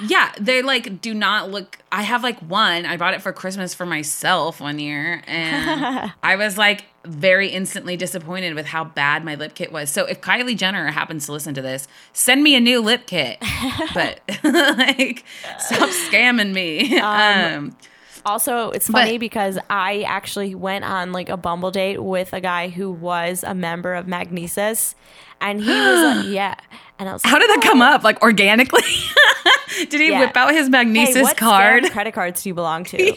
[0.06, 1.78] Yeah, they like do not look.
[1.90, 2.84] I have like one.
[2.86, 7.96] I bought it for Christmas for myself one year, and I was like very instantly
[7.96, 9.90] disappointed with how bad my lip kit was.
[9.90, 13.38] So if Kylie Jenner happens to listen to this, send me a new lip kit.
[13.94, 15.24] but like,
[15.58, 16.98] stop scamming me.
[17.00, 17.76] Um,
[18.24, 22.40] Also, it's But- funny because I actually went on like a Bumble date with a
[22.40, 24.94] guy who was a member of Magnises,
[25.40, 26.54] and he was like, "Yeah,"
[27.00, 28.04] and I was, like, How did that come up?
[28.04, 28.82] Like organically?
[29.88, 30.20] Did he Yeah.
[30.20, 31.90] whip out his Magnises hey, what card?
[31.90, 33.16] credit cards do you belong to?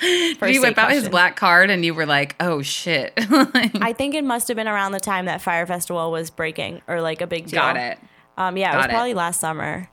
[0.00, 3.12] Did First he whip date out his black card and you were like, oh shit?
[3.16, 7.00] I think it must have been around the time that Fyre Festival was breaking or
[7.00, 7.60] like a big deal.
[7.60, 7.98] Got it.
[8.36, 8.90] Um, yeah, it was it.
[8.90, 9.90] probably last summer.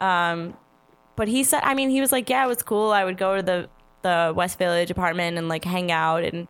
[0.00, 0.56] Um,
[1.16, 2.90] but he said, I mean, he was like, yeah, it was cool.
[2.90, 3.68] I would go to the
[4.02, 6.48] the West Village apartment and like hang out, and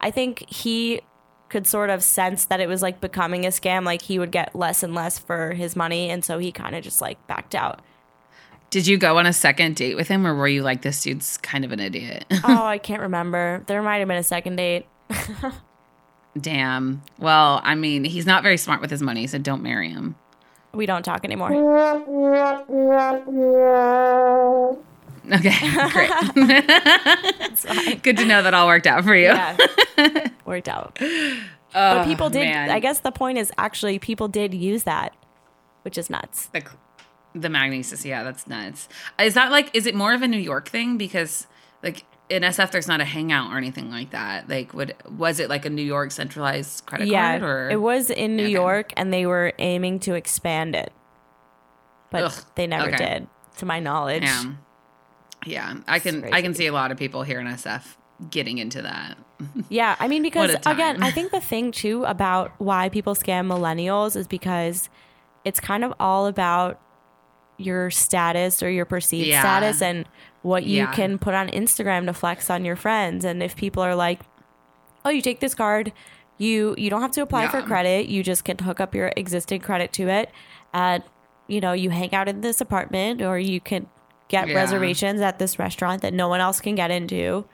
[0.00, 1.00] I think he
[1.48, 3.84] could sort of sense that it was like becoming a scam.
[3.84, 6.82] Like he would get less and less for his money, and so he kind of
[6.82, 7.82] just like backed out.
[8.72, 11.36] Did you go on a second date with him or were you like, this dude's
[11.36, 12.24] kind of an idiot?
[12.42, 13.62] oh, I can't remember.
[13.66, 14.86] There might have been a second date.
[16.40, 17.02] Damn.
[17.18, 20.14] Well, I mean, he's not very smart with his money, so don't marry him.
[20.72, 21.52] We don't talk anymore.
[25.30, 25.54] Okay,
[25.90, 26.10] great.
[28.02, 29.26] Good to know that all worked out for you.
[29.26, 30.96] Yeah, worked out.
[30.98, 31.36] but
[31.74, 32.48] oh, people did.
[32.48, 32.70] man.
[32.70, 35.14] I guess the point is actually people did use that,
[35.82, 36.46] which is nuts.
[36.46, 36.62] The,
[37.34, 38.88] the Magnises, yeah, that's nuts.
[39.18, 40.96] Is that like, is it more of a New York thing?
[40.96, 41.46] Because
[41.82, 44.48] like in SF, there's not a hangout or anything like that.
[44.48, 47.42] Like, would was it like a New York centralized credit yeah, card?
[47.42, 48.52] Or it was in New Okay.
[48.52, 50.92] York, and they were aiming to expand it,
[52.10, 52.96] but Ugh, they never okay.
[52.96, 54.22] did, to my knowledge.
[54.22, 54.52] Yeah,
[55.44, 55.74] yeah.
[55.86, 57.96] I can I can see a lot of people here in SF
[58.30, 59.18] getting into that.
[59.68, 64.14] Yeah, I mean, because again, I think the thing too about why people scam millennials
[64.14, 64.88] is because
[65.44, 66.80] it's kind of all about
[67.58, 69.40] your status or your perceived Yeah.
[69.40, 70.06] status and
[70.42, 70.92] what you Yeah.
[70.92, 73.24] can put on Instagram to flex on your friends.
[73.24, 74.20] And if people are like,
[75.04, 75.92] "Oh, you take this card,
[76.38, 78.06] you you don't have to apply for credit.
[78.08, 80.30] You just can hook up your existing credit to it,
[80.74, 81.02] and
[81.46, 83.86] you know you hang out in this apartment, or you can
[84.28, 84.54] get Yeah.
[84.54, 87.44] reservations at this restaurant that no one else can get into."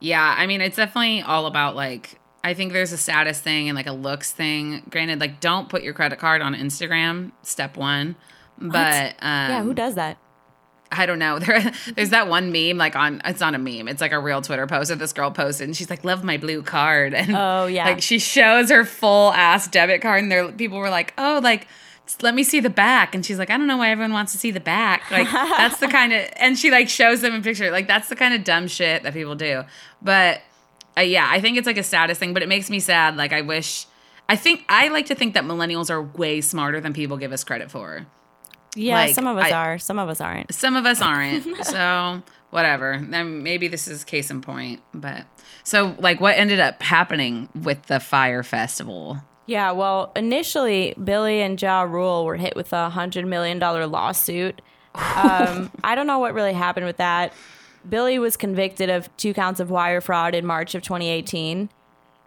[0.00, 3.76] Yeah, I mean, it's definitely all about like I think there's a status thing and
[3.76, 4.82] like a looks thing.
[4.90, 7.32] Granted, like don't put your credit card on Instagram.
[7.42, 8.16] Step one.
[8.58, 10.18] But um, yeah, who does that?
[10.90, 11.38] I don't know.
[11.46, 13.88] There, there's that one meme, like on it's not a meme.
[13.88, 16.36] It's like a real Twitter post that this girl posted, and she's like, "Love my
[16.36, 17.84] blue card." And Oh, yeah.
[17.86, 21.66] like she shows her full ass debit card, and there people were like, "Oh, like
[22.20, 24.38] let me see the back," and she's like, "I don't know why everyone wants to
[24.38, 27.70] see the back." Like that's the kind of, and she like shows them a picture.
[27.70, 29.62] Like that's the kind of dumb shit that people do.
[30.02, 30.42] But
[30.96, 33.16] uh, yeah, I think it's like a status thing, but it makes me sad.
[33.16, 33.86] Like I wish.
[34.28, 37.44] I think I like to think that millennials are way smarter than people give us
[37.44, 38.06] credit for.
[38.74, 40.54] Yeah, Like, some of us I- are, some of us aren't.
[40.54, 41.64] Some of us aren't.
[41.66, 42.98] so whatever.
[43.06, 44.80] Then maybe this is case in point.
[44.94, 45.26] But
[45.64, 49.18] so like what ended up happening with the Fyre Festival?
[49.46, 54.62] Yeah, well, initially Billy and Ja Rule were hit with a hundred million dollar lawsuit.
[54.94, 57.32] Um, I don't know what really happened with that.
[57.88, 61.68] Billy was convicted of two counts of wire fraud in March of 2018,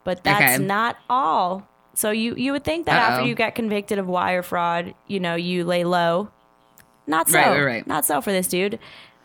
[0.04, 0.64] but that's Okay.
[0.66, 1.68] not all.
[1.94, 3.14] So you you would think that Uh-oh.
[3.14, 6.30] after you get convicted of wire fraud, you know, you lay low.
[7.08, 7.38] Not so.
[7.38, 7.88] Right, right, right.
[7.88, 8.80] Not so for this dude.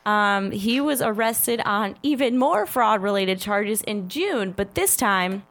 [0.07, 5.43] Um, he was arrested on even more fraud related charges in June, but this time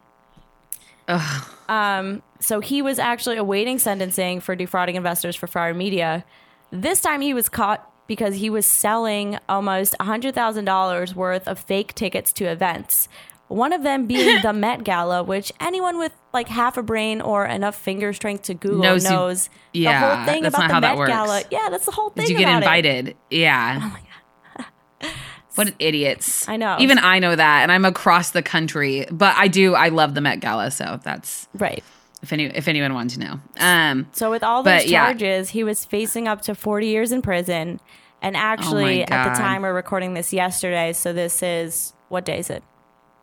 [1.67, 6.23] um, so he was actually awaiting sentencing for defrauding investors for Fyre Media.
[6.71, 12.33] This time he was caught because he was selling almost $100,000 worth of fake tickets
[12.33, 13.07] to events.
[13.47, 17.45] One of them being the Met Gala, which anyone with like half a brain or
[17.45, 20.67] enough finger strength to Google Knows knows, you- the yeah, whole thing that's about not
[20.67, 21.09] the how that Met works.
[21.11, 21.43] Gala.
[21.49, 22.25] Yeah, that's the whole thing.
[22.25, 22.85] Did you get about it.
[22.85, 23.17] invited?
[23.29, 23.79] Yeah.
[23.83, 25.11] Oh my god.
[25.55, 26.47] What idiots.
[26.47, 26.77] I know.
[26.79, 30.21] Even I know that and I'm across the country, but I do I love the
[30.21, 31.83] Met Gala, so that's Right.
[32.21, 33.39] If any if anyone wants to know.
[33.59, 35.05] Um So with all those yeah.
[35.05, 37.79] charges, he was facing up to 40 years in prison.
[38.21, 39.35] And actually, at Oh God.
[39.35, 42.63] the time we're recording this yesterday, so this is what day is it?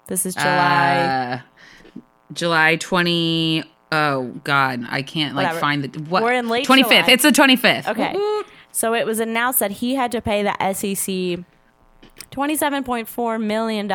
[0.07, 1.43] This is July.
[1.45, 2.01] uh,
[2.33, 5.61] July 20 Oh God, I can't like Whatever.
[5.61, 6.89] find the what We're in late 25th.
[6.89, 7.05] July.
[7.09, 7.89] It's the 25th.
[7.89, 8.17] okay.
[8.73, 11.45] So it was announced that he had to pay the SEC
[12.31, 13.91] $27.4 million.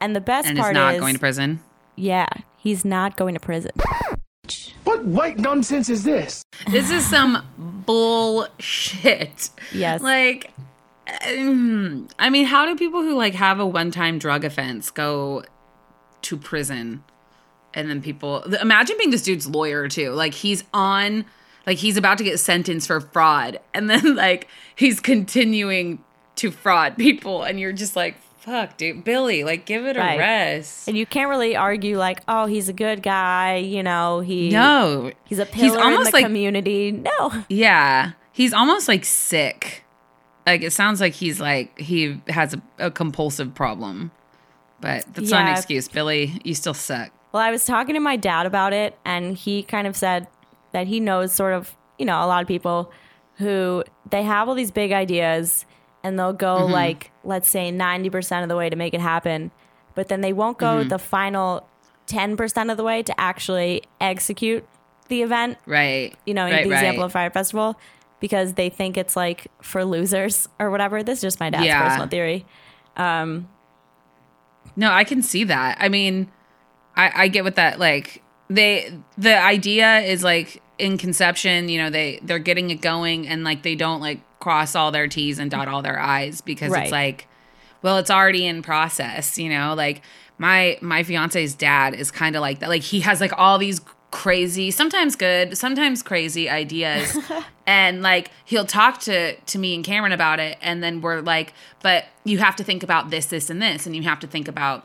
[0.00, 1.60] And the best And is part not is, going to prison.
[1.96, 2.26] yeah,
[2.60, 3.72] he's not going to prison.
[4.84, 6.42] What white nonsense is this?
[6.70, 7.46] This is some
[7.86, 9.50] bullshit.
[9.72, 10.00] Yes.
[10.00, 10.52] Like,
[11.28, 15.44] um, I mean, how do people who like have a one-time drug offense go
[16.22, 17.02] to prison?
[17.72, 20.10] And then people imagine being this dude's lawyer too.
[20.10, 21.24] Like he's on,
[21.66, 26.02] like he's about to get sentenced for fraud, and then like he's continuing
[26.36, 30.14] to fraud people, and you're just like, fuck, dude, Billy, like give it Right.
[30.14, 30.88] a rest.
[30.88, 35.12] And you can't really argue like, oh, he's a good guy, you know, he No,
[35.24, 36.92] he's a pillar in almost the like community.
[36.92, 37.44] No.
[37.48, 38.12] Yeah.
[38.32, 39.84] He's almost like sick.
[40.46, 44.10] Like it sounds like he's like he has a, a compulsive problem.
[44.80, 45.88] But that's not an excuse.
[45.88, 47.10] Billy, you still suck.
[47.32, 50.26] Well, I was talking to my dad about it, and he kind of said
[50.72, 52.90] that he knows sort of, you know, a lot of people
[53.36, 55.66] who they have all these big ideas
[56.02, 56.72] and they'll go Mm-hmm.
[56.72, 59.50] like, let's say 90% of the way to make it happen,
[59.94, 60.88] but then they won't go Mm-hmm.
[60.88, 61.66] the final
[62.06, 64.66] 10% of the way to actually execute
[65.08, 66.14] the event, Right.
[66.26, 67.78] you know, in right, the example of Fyre Festival,
[68.20, 71.02] because they think it's like for losers or whatever.
[71.02, 71.82] This is just my dad's Yeah.
[71.88, 72.44] personal theory.
[72.96, 73.48] um
[74.76, 75.76] No, I can see that.
[75.80, 76.30] I mean,
[76.96, 81.90] I, I get what that like they the idea is like in conception, you know,
[81.90, 85.50] they they're getting it going and like they don't like cross all their T's and
[85.50, 86.84] dot all their I's because Right.
[86.84, 87.28] it's like,
[87.82, 90.02] well, it's already in process, you know, like
[90.38, 92.68] my my fiance's dad is kind of like that.
[92.68, 93.80] Like he has like all these
[94.10, 97.16] crazy, sometimes good, sometimes crazy ideas.
[97.66, 101.52] and like he'll talk to to me and Cameron about it and then we're like,
[101.82, 104.48] but you have to think about this, this and this and you have to think
[104.48, 104.84] about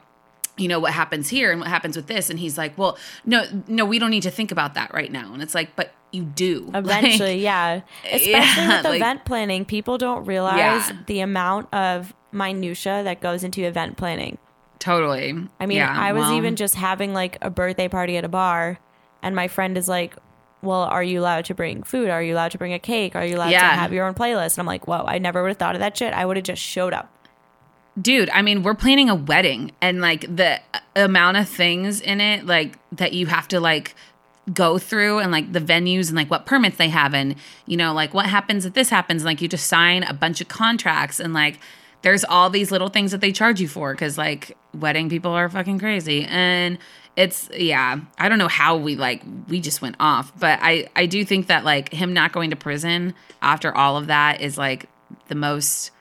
[0.58, 3.44] you know what happens here and what happens with this and he's like well no
[3.68, 6.24] no we don't need to think about that right now and it's like but you
[6.24, 7.82] do Like, Eventually, yeah.
[8.06, 10.58] Especially yeah, with like- event planning, people don't realize
[10.90, 10.98] Yeah.
[11.08, 14.38] the amount of minutia that goes into event planning.
[14.80, 18.24] totally I mean, Yeah, I was well, even just having like a birthday party at
[18.24, 18.80] a bar,
[19.22, 20.16] and my friend is like,
[20.62, 22.10] "Well, are you allowed to bring food?
[22.10, 23.16] Are you allowed to bring a cake?
[23.16, 25.50] Are you allowed to have your own playlist?" And I'm like, "Whoa, I never would
[25.50, 26.14] have thought of that shit.
[26.14, 27.12] I would have just showed up."
[28.02, 30.60] Dude i mean we're planning a wedding and like the
[30.96, 33.96] amount of things in it like that you have to like
[34.54, 37.36] go through and like the venues and like what permits they have and
[37.66, 39.24] you know like what happens if this happens?
[39.24, 41.60] And like you just sign a bunch of contracts and like
[42.04, 45.50] there's all these little things that they charge you for because like wedding people are
[45.50, 46.26] fucking crazy.
[46.26, 46.78] And
[47.16, 51.06] it's yeah i don't know how we like we just went off but i i
[51.06, 54.90] do think that like him not going to prison after all of that is like
[55.30, 55.92] the most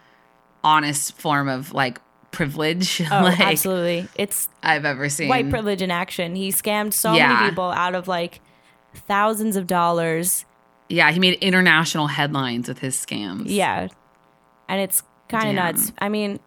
[0.65, 2.01] honest form of like
[2.31, 4.09] privilege Oh, like absolutely.
[4.17, 5.29] It's I've ever seen.
[5.29, 6.35] white privilege in action.
[6.35, 7.33] He scammed so Yeah.
[7.35, 8.41] many people out of like
[9.07, 10.45] thousands of dollars.
[10.89, 13.45] Yeah, he made international headlines with his scams.
[13.47, 13.89] Yeah.
[14.69, 15.93] And it's kind of nuts.
[15.99, 16.41] I mean,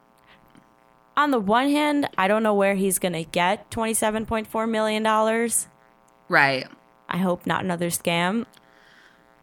[1.16, 5.50] on the one hand, I don't know where he's going to get $27.4 million.
[6.30, 6.68] Right.
[7.10, 8.46] I hope not another scam.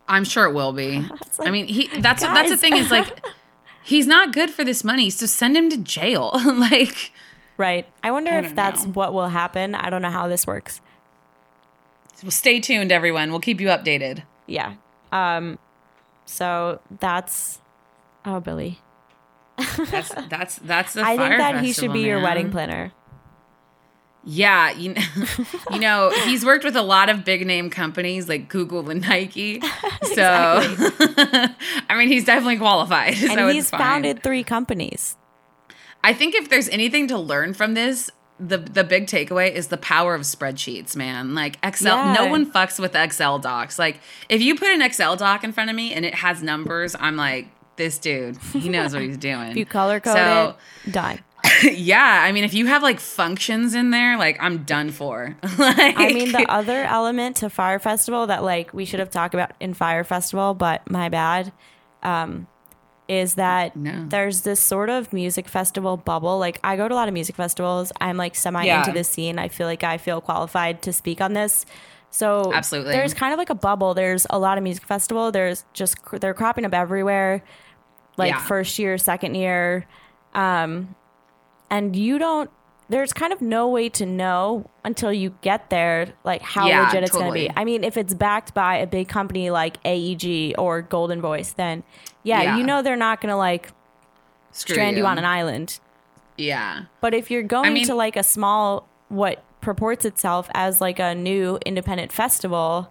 [0.06, 0.98] I'm sure it will be.
[1.38, 3.24] like, I mean, he that's that's the thing is like
[3.84, 6.30] he's not good for this money, so send him to jail.
[6.44, 7.12] like
[7.56, 7.86] Right.
[8.02, 8.92] I wonder I if that's know.
[8.92, 9.74] what will happen.
[9.76, 10.80] I don't know how this works.
[12.22, 13.30] well, stay tuned everyone.
[13.30, 14.22] We'll keep you updated.
[14.46, 14.74] Yeah.
[15.12, 15.58] Um
[16.24, 17.60] so that's
[18.24, 18.80] oh Billy.
[19.88, 22.90] That's that's that's the I think that he should be your wedding planner.
[24.26, 25.02] Yeah, you know,
[25.70, 29.60] you know, he's worked with a lot of big name companies like Google and Nike.
[30.14, 30.22] So,
[31.88, 33.14] I mean, he's definitely qualified.
[33.14, 33.80] And so he's it's fine.
[33.80, 35.16] founded three companies.
[36.04, 39.76] I think if there's anything to learn from this, the the big takeaway is the
[39.76, 41.34] power of spreadsheets, man.
[41.34, 42.12] Like Excel, Yeah.
[42.14, 43.78] no one fucks with Excel docs.
[43.78, 46.94] Like if you put an Excel doc in front of me and it has numbers,
[47.00, 49.50] I'm like, this dude, he knows what he's doing.
[49.50, 50.56] If you color code So-
[50.86, 51.18] it, done.
[51.62, 55.36] yeah, I mean, if you have like functions in there, like I'm done for.
[55.58, 59.34] like, I mean, the other element to Fyre Festival that like we should have talked
[59.34, 61.52] about in Fyre Festival, but my bad,
[62.02, 62.46] um,
[63.08, 64.06] is that No.
[64.08, 66.38] there's this sort of music festival bubble.
[66.38, 67.92] Like I go to a lot of music festivals.
[68.00, 68.80] I'm like semi Yeah.
[68.80, 69.38] into this scene.
[69.38, 71.66] I feel like I feel qualified to speak on this.
[72.10, 72.92] So Absolutely.
[72.92, 73.92] there's kind of like a bubble.
[73.92, 75.32] There's a lot of music festival.
[75.32, 77.42] There's just they're cropping up everywhere,
[78.16, 78.38] like Yeah.
[78.38, 79.84] first year, second year,
[80.34, 80.94] um,
[81.70, 82.50] and you don't.
[82.90, 87.04] There's kind of no way to know until you get there, like how Yeah, legit
[87.04, 87.50] it's going to be.
[87.56, 91.82] I mean, if it's backed by a big company like AEG or Goldenvoice, then
[92.24, 92.56] yeah, Yeah.
[92.58, 93.70] you know they're not going to like
[94.50, 95.80] Screw strand you on an island.
[96.36, 96.82] Yeah.
[97.00, 101.14] But if you're going mean- to like a small, what purports itself as like a
[101.14, 102.90] new independent festival,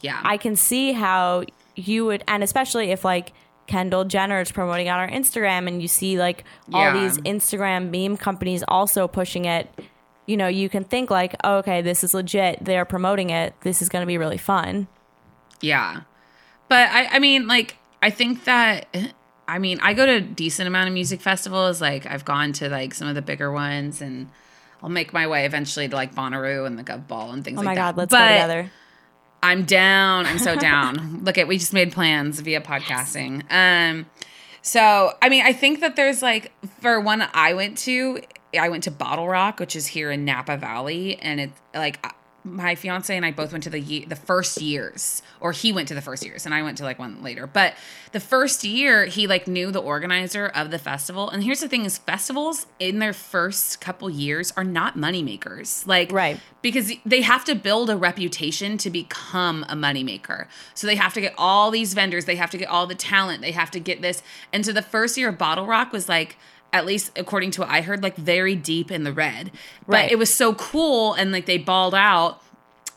[0.00, 0.20] Yeah.
[0.24, 1.44] I can see how
[1.76, 3.32] you would, and especially if like
[3.66, 6.92] Kendall Jenner is promoting on our Instagram and you see like all Yeah.
[7.00, 9.68] these Instagram meme companies also pushing it,
[10.26, 12.64] you know, you can think like, oh, okay, this is legit.
[12.64, 13.54] They're promoting it.
[13.62, 14.86] This is going to be really fun.
[15.60, 16.02] Yeah.
[16.68, 18.86] But I, I mean, like, I think that,
[19.48, 21.80] I mean, I go to a decent amount of music festivals.
[21.80, 24.28] Like, I've gone to like some of the bigger ones and
[24.82, 27.60] I'll make my way eventually to like Bonnaroo and the Gov Ball and things Oh
[27.60, 27.80] like my that.
[27.94, 28.70] God, let's But go together.
[29.44, 30.24] I'm down.
[30.24, 31.20] I'm so down.
[31.24, 33.44] Look at, we just made plans via podcasting.
[33.50, 34.06] Um,
[34.62, 38.20] so, I mean, I think that there's like, for one I went to,
[38.58, 41.18] I went to BottleRock, which is here in Napa Valley.
[41.20, 42.04] And it's like,
[42.44, 45.88] my fiance and I both went to the ye- the first years, or he went
[45.88, 47.46] to the first years, and I went to like one later.
[47.46, 47.74] But
[48.12, 51.30] the first year, he like knew the organizer of the festival.
[51.30, 55.86] And here's the thing: is festivals in their first couple years are not money makers,
[55.86, 56.38] like Right.
[56.60, 60.46] because they have to build a reputation to become a money maker.
[60.74, 63.40] So they have to get all these vendors, they have to get all the talent,
[63.40, 64.22] they have to get this.
[64.52, 66.36] And so the first year of BottleRock was like,
[66.74, 69.52] at least according to what I heard, like very deep in the red.
[69.86, 72.42] But it was so cool and like they balled out.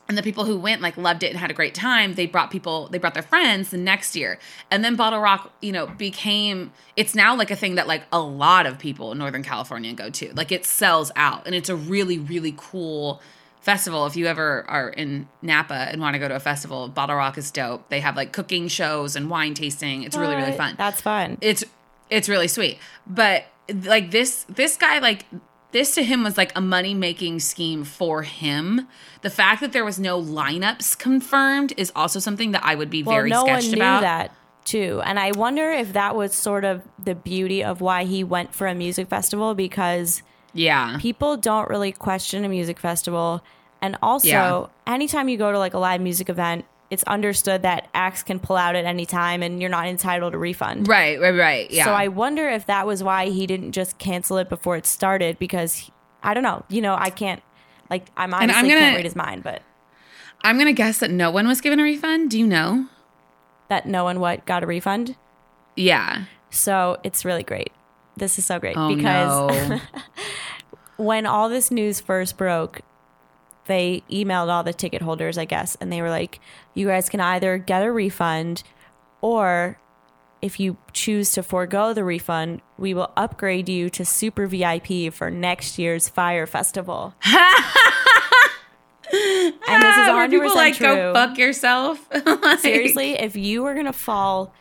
[0.08, 2.14] And the people who went like loved it and had a great time.
[2.14, 4.38] They brought people, they brought their friends the next year.
[4.70, 8.66] And then BottleRock, you know, became it's now like a thing that like a lot
[8.66, 10.32] of people in Northern California go to.
[10.34, 13.20] Like it sells out and it's a really, really cool
[13.60, 14.06] festival.
[14.06, 17.50] If you ever are in Napa and want to go to a festival, BottleRock is
[17.52, 17.88] dope.
[17.90, 20.02] They have like cooking shows and wine tasting.
[20.02, 20.74] It's really, really fun.
[20.76, 21.38] That's fun.
[21.40, 21.64] It's
[22.10, 22.78] it's really sweet.
[23.06, 23.44] But
[23.84, 25.24] like this this guy like
[25.72, 28.88] this to him was like a money making scheme for him.
[29.22, 33.02] The fact that there was no lineups confirmed is also something that I would be
[33.02, 34.00] well, very no one knew about.
[34.00, 38.22] that too, and I wonder if that was sort of the beauty of why he
[38.24, 40.22] went for a music festival because
[40.54, 40.96] Yeah.
[41.00, 43.42] people don't really question a music festival,
[43.82, 44.66] and also Yeah.
[44.86, 48.56] anytime you go to like a live music event, it's understood that acts can pull
[48.56, 50.88] out at any time, and you're not entitled to refund.
[50.88, 51.70] Right, right, right.
[51.70, 51.84] Yeah.
[51.84, 55.38] So I wonder if that was why he didn't just cancel it before it started
[55.38, 56.64] because he- I don't know.
[56.68, 57.42] You know, I can't
[57.90, 59.62] like I'm And honestly I'm gonna- can't read his mind, but
[60.42, 62.30] I'm gonna guess that no one was given a refund.
[62.30, 62.86] Do you know?
[63.68, 65.14] that no one what got a refund.
[65.76, 66.24] Yeah.
[66.48, 67.70] So it's really great.
[68.16, 69.80] This is so great Oh because no.
[70.96, 72.80] when all this news first broke,
[73.68, 76.40] they emailed all the ticket holders, I guess, and they were like,
[76.74, 78.64] you guys can either get a refund
[79.20, 79.78] or
[80.42, 85.30] if you choose to forego the refund, we will upgrade you to super VIP for
[85.30, 87.14] next year's Fyre Festival.
[87.24, 87.34] and
[89.12, 90.86] this is ah, 100% Where people like true.
[90.86, 92.06] go fuck yourself.
[92.26, 94.52] Like- Seriously, if you were going to fall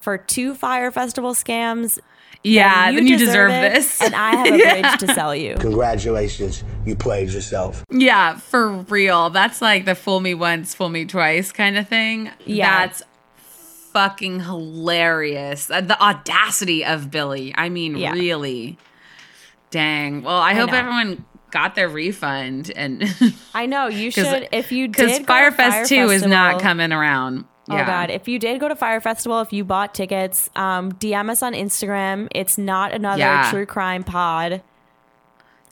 [0.00, 1.98] for two Fyre Festival scams,
[2.44, 4.00] Yeah, then you deserve it, this.
[4.02, 4.50] And I have a
[4.82, 5.54] bridge to sell you.
[5.56, 7.82] Congratulations, you played yourself.
[7.90, 9.30] Yeah, for real.
[9.30, 12.30] That's like the fool me once, fool me twice kind of thing.
[12.44, 12.86] Yeah.
[12.86, 13.02] That's
[13.92, 15.70] fucking hilarious.
[15.70, 17.54] Uh, The audacity of Billy.
[17.56, 18.12] I mean, Yeah.
[18.12, 18.76] really.
[19.70, 20.22] Dang.
[20.22, 20.76] Well, I, I hope know.
[20.78, 23.04] everyone got their refund and
[23.54, 24.48] I know you should.
[24.52, 27.44] If you because did, go to Firefest Fyre 2 is not coming around.
[27.70, 28.10] Oh God!
[28.10, 31.54] If you did go to Fyre Festival, if you bought tickets, um, DM us on
[31.54, 32.28] Instagram.
[32.34, 33.50] It's not another Yeah.
[33.50, 34.62] true crime pod.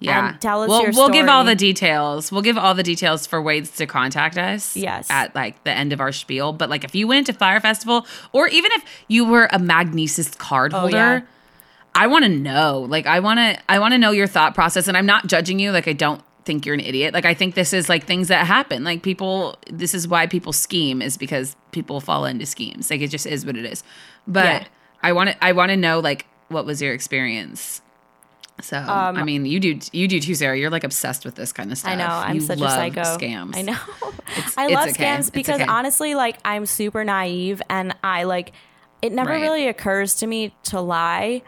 [0.00, 0.30] Yeah.
[0.30, 2.32] and tell us we'll, We'll give all the details.
[2.32, 4.76] We'll give all the details for ways to contact us.
[4.76, 5.08] Yes.
[5.10, 6.52] At like the end of our spiel.
[6.52, 10.36] But like if you went to Fyre Festival or even if you were a Magnises
[10.36, 11.20] card Oh, holder, yeah.
[11.94, 12.80] I want to know.
[12.88, 15.60] Like I want to I want to know your thought process and I'm not judging
[15.60, 17.14] you like I don't think you're an idiot.
[17.14, 18.84] Like I think this is like things that happen.
[18.84, 22.90] Like people this is why people scheme is because people fall into schemes.
[22.90, 23.82] Like it just is what it is.
[24.26, 24.64] But Yeah.
[25.02, 27.80] I want to I want to know like what was your experience?
[28.60, 30.56] So Um, I mean, you do you do too, Sarah.
[30.58, 31.92] You're like obsessed with this kind of stuff.
[31.92, 33.02] I know I'm You such a love psycho.
[33.02, 33.56] Scams.
[33.56, 33.76] I know.
[34.36, 35.04] It's- I it's love okay.
[35.04, 35.66] scams because okay.
[35.68, 38.52] honestly, like I'm super naive and I like
[39.00, 39.40] it never Right.
[39.42, 41.42] really occurs to me to lie.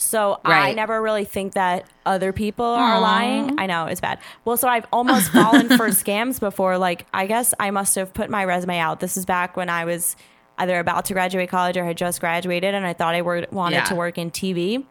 [0.00, 3.58] So I never really think that other people are lying.
[3.58, 4.20] I know it's bad.
[4.44, 6.78] Well, so I've almost fallen for scams before.
[6.78, 9.00] Like I guess I must have put my resume out.
[9.00, 10.14] This is back when I was
[10.56, 13.76] either about to graduate college or had just graduated, and I thought I wor- wanted
[13.76, 13.84] Yeah.
[13.86, 14.84] to work in TV.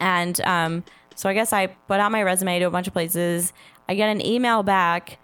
[0.00, 3.52] And um, so I guess I put out my resume to a bunch of places.
[3.88, 5.18] I get an email back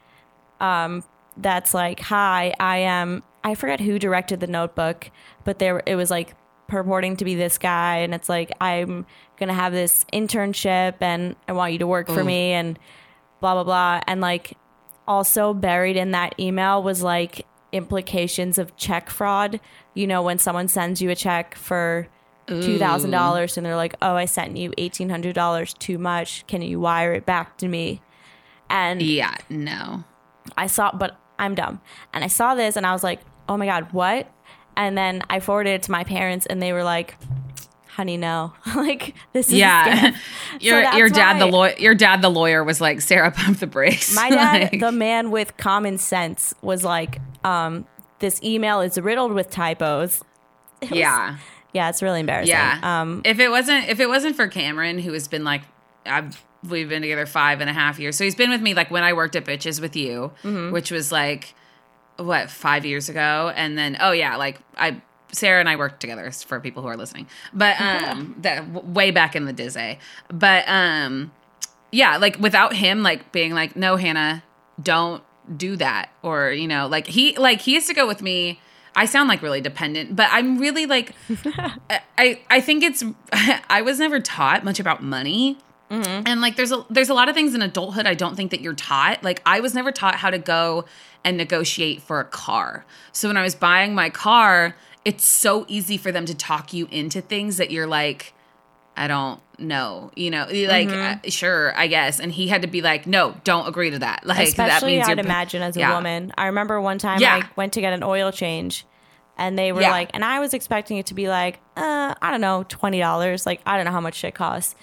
[0.60, 1.02] um,
[1.38, 5.10] that's like, "Hi, I am." I forget who directed the Notebook,
[5.44, 6.34] but there it was like
[6.72, 9.04] purporting to be this guy, and it's like, "I'm
[9.38, 12.26] gonna have this internship, and I want you to work for mm.
[12.26, 12.78] me," and
[13.40, 14.56] blah blah blah, and like
[15.06, 19.60] also buried in that email was like implications of check fraud.
[19.92, 22.08] You know, when someone sends you a check for
[22.46, 26.46] two thousand dollars and they're like, "Oh, I sent you eighteen hundred dollars too much.
[26.46, 28.00] Can you wire it back to me?"
[28.70, 30.04] And Yeah, no.
[30.56, 31.82] I saw, but I'm dumb,
[32.14, 34.26] and I saw this and I was like, "Oh my god, what?"
[34.76, 37.16] And then I forwarded it to my parents, and they were like,
[37.88, 40.16] "Honey, no, like this is Yeah, scam."
[40.60, 41.74] your that's your dad the lawyer.
[41.78, 44.14] Your dad the lawyer was like, Sarah, pump the brakes.
[44.14, 47.86] My dad, Like, the man with common sense, was like, um,
[48.20, 50.22] "This email is riddled with typos."
[50.80, 51.36] It was- yeah,
[51.72, 52.50] yeah, it's really embarrassing.
[52.54, 52.78] yeah.
[52.82, 55.62] Um, if it wasn't if it wasn't for Cameron, who has been like,
[56.06, 58.90] I've we've been together five and a half years, so he's been with me like
[58.90, 60.72] when I worked at Bitches with you, Mm-hmm.
[60.72, 61.54] which was like
[62.16, 65.00] what five years ago, and then oh yeah, like I.
[65.34, 69.10] Sarah and I worked together for people who are listening, but um, that w- way
[69.10, 69.98] back in the Dizzy.
[70.28, 71.32] But um,
[71.90, 74.42] yeah, like without him, like being like, no, Hannah,
[74.82, 75.22] don't
[75.56, 78.60] do that or you know like he like he has to go with me
[78.94, 81.14] i sound like really dependent but i'm really like
[82.16, 83.02] i i think it's
[83.68, 85.58] i was never taught much about money
[85.92, 88.60] and like there's a there's a lot of things in adulthood i don't think that
[88.62, 90.84] you're taught like i was never taught how to go
[91.24, 94.74] and negotiate for a car so when i was buying my car
[95.04, 98.32] it's so easy for them to talk you into things that you're like
[98.94, 102.20] I don't know, you know, like uh, sure, I guess.
[102.20, 104.26] And he had to be like, no, don't agree to that.
[104.26, 105.94] Like that Especially, means I'd you're imagine as a Yeah.
[105.94, 106.30] woman.
[106.36, 107.36] I remember one time Yeah.
[107.36, 108.84] I went to get an oil change,
[109.38, 109.92] and they were Yeah.
[109.92, 113.46] like, and I was expecting it to be like, uh, I don't know, twenty dollars.
[113.46, 114.74] Like I don't know how much shit costs.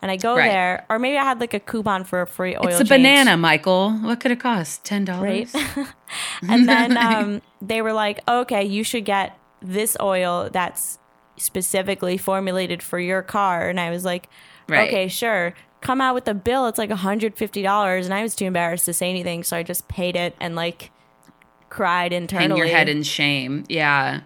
[0.00, 0.48] And I go Right.
[0.48, 2.66] there, or maybe I had like a coupon for a free oil.
[2.68, 2.88] It's a change.
[2.90, 3.90] banana, Michael.
[3.92, 4.84] What could it cost?
[4.84, 5.52] Ten dollars.
[5.54, 5.86] Right.
[6.48, 10.98] and then um, they were like, okay, you should get this oil that's
[11.36, 13.68] specifically formulated for your car.
[13.68, 14.28] And I was like,
[14.68, 14.88] Right.
[14.88, 15.54] okay, sure.
[15.80, 16.66] Come out with the bill.
[16.66, 18.04] It's like $150.
[18.04, 19.42] And I was too embarrassed to say anything.
[19.44, 20.90] So I just paid it and like
[21.70, 22.48] cried internally.
[22.48, 23.64] Hang your head in shame.
[23.68, 24.20] Yeah,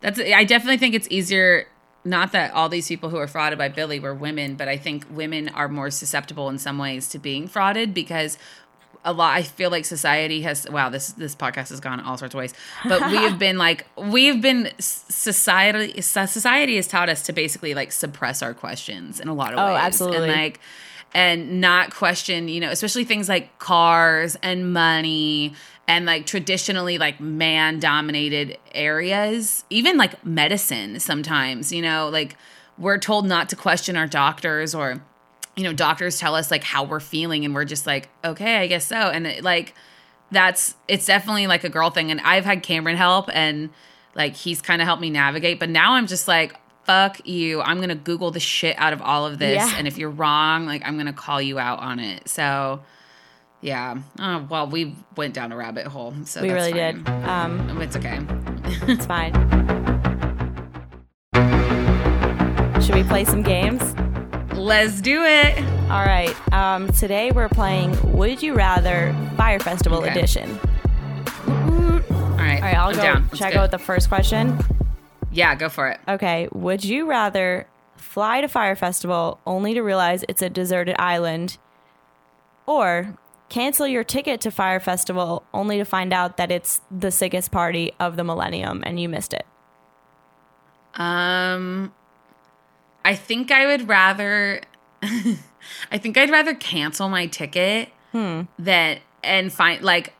[0.00, 0.18] that's.
[0.20, 1.66] I definitely think it's easier.
[2.04, 5.04] Not that all these people who are frauded by Billy were women, but I think
[5.10, 8.38] women are more susceptible in some ways to being frauded because
[9.04, 12.34] a lot I feel like society has wow this this podcast has gone all sorts
[12.34, 12.52] of ways
[12.86, 17.92] but we have been like we've been society society has taught us to basically like
[17.92, 20.28] suppress our questions in a lot of Oh, ways absolutely.
[20.28, 20.60] and like
[21.14, 25.54] and not question you know especially things like cars and money
[25.90, 32.08] and like traditionally like man dominated areas even like medicine sometimes you know?
[32.08, 32.36] Like
[32.78, 35.02] we're told not to question our doctors or
[35.56, 38.66] you know doctors tell us like how we're feeling and we're just like okay i
[38.66, 38.96] guess so.
[38.96, 39.74] And it, like
[40.30, 43.68] that's it's definitely like a girl thing and i've had cameron help and
[44.14, 47.60] like he's kind of helped me navigate but now i'm just like fuck you.
[47.60, 49.74] I'm gonna google the shit out of all of this Yeah.
[49.76, 52.28] and if you're wrong like i'm gonna call you out on it.
[52.28, 52.80] So
[53.62, 57.02] yeah oh, well we went down a rabbit hole so we really fine.
[57.04, 57.08] did.
[57.28, 58.18] Um, it's okay
[58.88, 59.32] it's fine.
[62.82, 63.82] Should we play some games?
[64.54, 65.58] let's do it
[65.90, 66.34] All right.
[66.52, 70.10] Um, today we're playing Would You Rather Fyre Festival Okay.
[70.10, 70.58] Edition.
[71.46, 73.02] all right All right, I'll I'm go.
[73.02, 73.22] down.
[73.24, 74.58] Let's Should I go with the first question?
[75.32, 76.48] yeah go for it Okay.
[76.52, 81.58] Would you rather fly to Fyre Festival only to realize it's a deserted island,
[82.66, 83.16] or
[83.50, 87.92] cancel your ticket to Fyre Festival only to find out that it's the sickest party
[88.00, 89.44] of the millennium and you missed it?
[90.94, 91.92] Um,
[93.04, 94.62] I think I would rather.
[95.02, 100.14] I think I'd rather cancel my ticket than and find like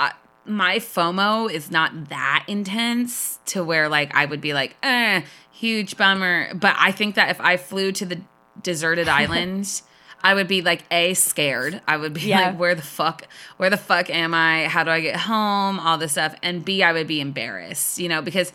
[0.00, 0.10] uh,
[0.44, 5.96] my FOMO is not that intense to where like I would be like, eh, huge
[5.96, 6.54] bummer.
[6.54, 8.20] But I think that if I flew to the
[8.62, 9.82] deserted island.
[10.22, 11.80] I would be like a scared.
[11.86, 12.48] I would be Yeah.
[12.48, 14.66] like, where the fuck, where the fuck am I?
[14.66, 15.78] How do I get home?
[15.78, 16.34] All this stuff.
[16.42, 18.52] And B, I would be embarrassed, you know, because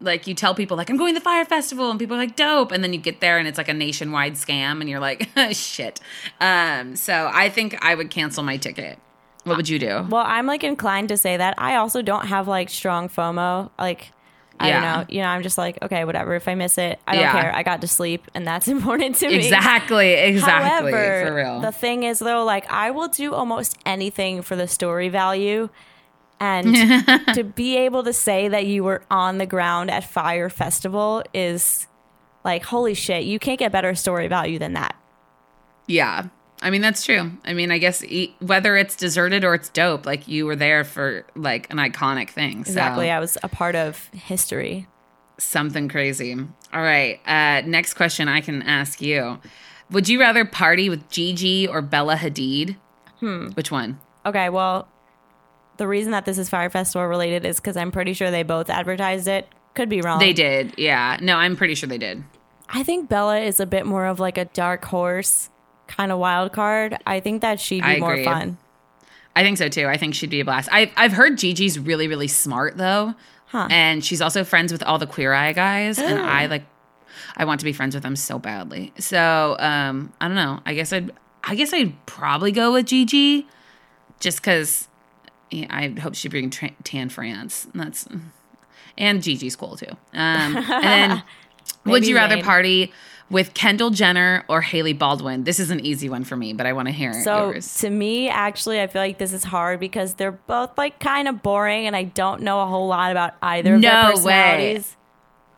[0.00, 2.34] like you tell people like I'm going to the Fyre Festival and people are like
[2.34, 5.28] dope and then you get there and it's like a nationwide scam and you're like
[5.52, 6.00] shit.
[6.40, 8.98] Um so I think I would cancel my ticket.
[9.44, 10.06] What would you do?
[10.08, 11.54] Well, I'm like inclined to say that.
[11.58, 13.70] I also don't have like strong FOMO.
[13.78, 14.12] Like,
[14.60, 14.80] I Yeah.
[14.80, 15.14] don't know.
[15.14, 16.34] You know, I'm just like, okay, whatever.
[16.34, 17.40] If I miss it, I don't Yeah.
[17.42, 17.54] care.
[17.54, 19.36] I got to sleep, and that's important to me.
[19.36, 20.92] Exactly, exactly.
[20.92, 21.60] However, for real.
[21.60, 25.68] the thing is, though, like I will do almost anything for the story value.
[26.40, 26.74] And
[27.34, 31.86] to be able to say that you were on the ground at Fyre Festival is
[32.44, 34.96] like, holy shit, you can't get better story value than that.
[35.86, 36.24] yeah.
[36.62, 37.32] I mean that's true.
[37.44, 40.84] I mean I guess e- whether it's deserted or it's dope, like you were there
[40.84, 42.64] for like an iconic thing.
[42.64, 42.70] So.
[42.70, 43.10] Exactly.
[43.10, 44.86] I was a part of history.
[45.38, 46.34] Something crazy.
[46.72, 47.20] All right.
[47.26, 49.40] Uh, next question I can ask you.
[49.90, 52.76] Would you rather party with Gigi or Bella Hadid?
[53.20, 53.48] Hmm.
[53.48, 53.98] Which one?
[54.24, 54.88] Okay, well,
[55.76, 58.70] the reason that this is Fyre Festival related is because I'm pretty sure they both
[58.70, 59.48] advertised it.
[59.74, 60.18] Could be wrong.
[60.18, 60.74] They did.
[60.78, 61.18] Yeah.
[61.20, 62.22] No, I'm pretty sure they did.
[62.68, 65.50] I think Bella is a bit more of like a dark horse
[65.96, 66.96] kind of wild card.
[67.06, 68.58] I think that she'd be more fun.
[69.34, 69.86] I think so too.
[69.86, 70.68] I think she'd be a blast.
[70.72, 73.14] I, I've heard Gigi's really, really smart though.
[73.46, 73.68] Huh.
[73.70, 75.98] And she's also friends with all the queer eye guys.
[75.98, 76.64] And I like,
[77.36, 78.92] I want to be friends with them so badly.
[78.98, 80.60] So, um, I don't know.
[80.64, 81.12] I guess I'd,
[81.44, 83.46] I guess I'd probably go with Gigi
[84.20, 84.88] just because
[85.50, 87.66] yeah, I hope she brings tra- Tan France.
[87.72, 88.06] And that's,
[88.96, 89.90] and Gigi's cool too.
[90.12, 91.22] Um, and then
[91.84, 92.92] would you rather party
[93.32, 95.42] with Kendall Jenner or Hailey Baldwin?
[95.44, 97.74] This is an easy one for me, but I want to hear So yours.
[97.78, 101.42] to me, actually, I feel like this is hard because they're both like kind of
[101.42, 104.82] boring, and I don't know a whole lot about either of No their way.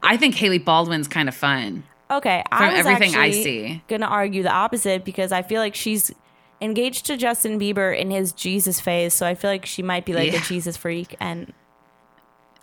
[0.02, 1.84] I think Hailey Baldwin's kind of fun.
[2.10, 3.82] Okay, From I was everything I see.
[3.88, 6.12] gonna argue the opposite because I feel like she's
[6.60, 10.12] engaged to Justin Bieber in his Jesus phase, so I feel like she might be
[10.12, 10.38] like Yeah.
[10.40, 11.52] a Jesus freak, and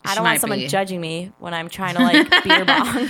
[0.05, 0.67] I She don't want someone be.
[0.67, 3.09] judging me when I'm trying to like beer bong.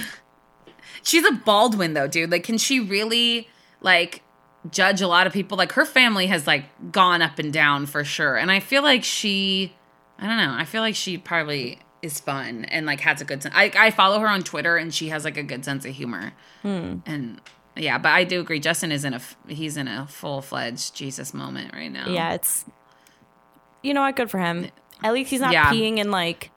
[1.04, 2.32] She's a Baldwin though, dude.
[2.32, 3.48] Like, can she really
[3.82, 4.22] like
[4.70, 5.58] judge a lot of people?
[5.58, 9.04] Like, her family has like gone up and down for sure, and I feel like
[9.04, 9.74] she,
[10.20, 13.44] I don't know, I feel like she probably is fun and like has a good
[13.44, 13.54] sense.
[13.56, 16.34] I I follow her on Twitter and she has like a good sense of humor,
[16.64, 16.98] Hmm.
[17.06, 17.40] and
[17.76, 18.60] yeah, but I do agree.
[18.60, 22.08] Justin is in a he's in a full fledged Jesus moment right now.
[22.10, 22.66] Yeah, it's
[23.82, 24.68] you know what, good for him.
[25.04, 25.72] At least he's not Yeah.
[25.72, 26.52] peeing in like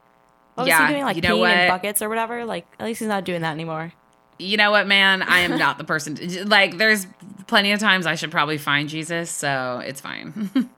[0.55, 1.03] what was Yeah, he doing?
[1.05, 2.43] Like you know peeing in buckets or whatever.
[2.45, 3.93] Like at least he's not doing that anymore.
[4.37, 5.21] You know what, man?
[5.21, 6.15] I am not the person.
[6.15, 7.07] To, like, there's
[7.47, 10.49] plenty of times I should probably find Jesus, so it's fine.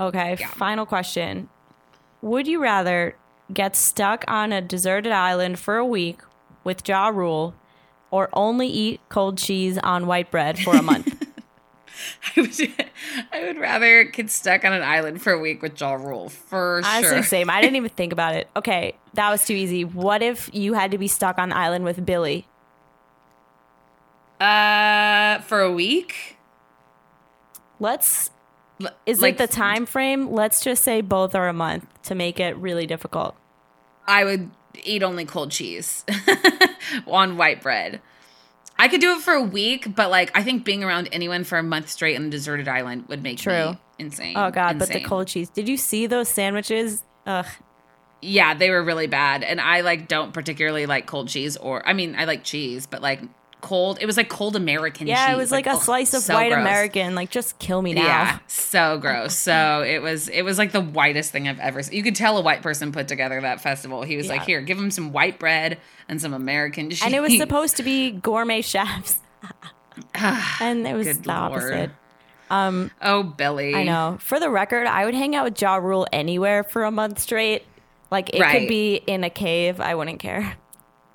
[0.00, 1.48] Okay, final question.
[2.22, 3.14] Would you rather
[3.52, 6.18] get stuck on a deserted island for a week
[6.64, 7.54] with Ja Rule
[8.10, 11.14] or only eat cold cheese on white bread for a month?
[12.36, 12.74] I would,
[13.32, 16.80] I would rather get stuck on an island for a week with Ja Rule for
[16.84, 17.22] Honestly, sure.
[17.22, 17.50] same.
[17.50, 18.48] I didn't even think about it.
[18.56, 19.84] Okay, that was too easy.
[19.84, 22.48] What if you had to be stuck on the island with Billy?
[24.42, 26.36] Uh, for a week.
[27.78, 28.30] Let's.
[29.06, 30.32] Is like, it the time frame?
[30.32, 33.36] Let's just say both are a month to make it really difficult.
[34.08, 34.50] I would
[34.82, 36.04] eat only cold cheese
[37.06, 38.00] on white bread.
[38.76, 41.58] I could do it for a week, but like I think being around anyone for
[41.58, 43.72] a month straight on a deserted island would make True.
[43.72, 44.36] me insane.
[44.36, 45.48] Oh god, but the cold cheese.
[45.50, 47.04] Did you see those sandwiches?
[47.26, 47.46] Ugh.
[48.20, 49.44] Yeah, they were really bad.
[49.44, 53.02] And I like don't particularly like cold cheese or I mean, I like cheese, but
[53.02, 53.20] like
[53.62, 55.34] cold it was like cold American Yeah, cheese.
[55.34, 56.60] it was like, a ugh, slice of so white gross.
[56.60, 57.14] American.
[57.14, 58.02] Like just kill me now.
[58.02, 59.34] Yeah, so gross.
[59.34, 61.94] So it was it was like the whitest thing I've ever seen.
[61.96, 64.02] You could tell a white person put together that festival.
[64.02, 67.20] He was like, "Here, give him some white bread and some American cheese." And it
[67.20, 69.20] was supposed to be gourmet chefs.
[70.14, 71.70] and it was Good the opposite.
[71.76, 71.90] Lord.
[72.50, 73.74] Um, oh, Billy.
[73.74, 74.18] I know.
[74.20, 77.64] For the record, I would hang out with Ja Rule anywhere for a month straight.
[78.10, 78.58] Like it Right.
[78.60, 79.80] could be in a cave.
[79.80, 80.56] I wouldn't care.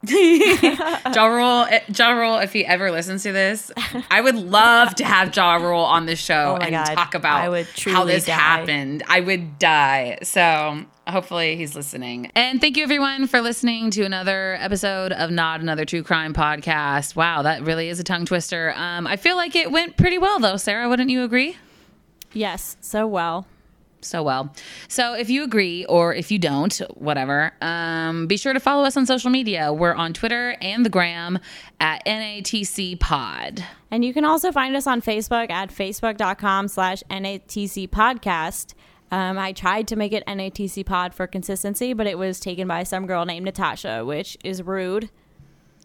[1.14, 3.72] Ja Rule, eh, Ja Rule, if he ever listens to this,
[4.10, 6.95] I would love to have Ja Rule on the show Oh and God.
[6.95, 8.34] talk about I would how this die.
[8.34, 9.03] happened.
[9.08, 10.20] I would die.
[10.24, 12.32] So hopefully he's listening.
[12.36, 17.16] And thank you everyone for listening to another episode of Not Another True Crime podcast.
[17.16, 18.74] Wow, that really is a tongue twister.
[18.76, 20.89] Um, I feel like it went pretty well though, Sarah.
[20.89, 21.58] Wouldn't you agree?
[22.34, 23.47] Yes, so well.
[24.02, 24.54] So well.
[24.88, 28.95] So if you agree or if you don't, whatever, um, be sure to follow us
[28.98, 29.74] on social media.
[29.74, 31.39] We're on Twitter and the gram
[31.80, 33.64] at NATC Pod.
[33.91, 38.74] And you can also find us on Facebook at facebook.com slash NATC podcast.
[39.12, 42.84] Um, I tried to make it NATC pod for consistency, but it was taken by
[42.84, 45.10] some girl named Natasha, which is rude.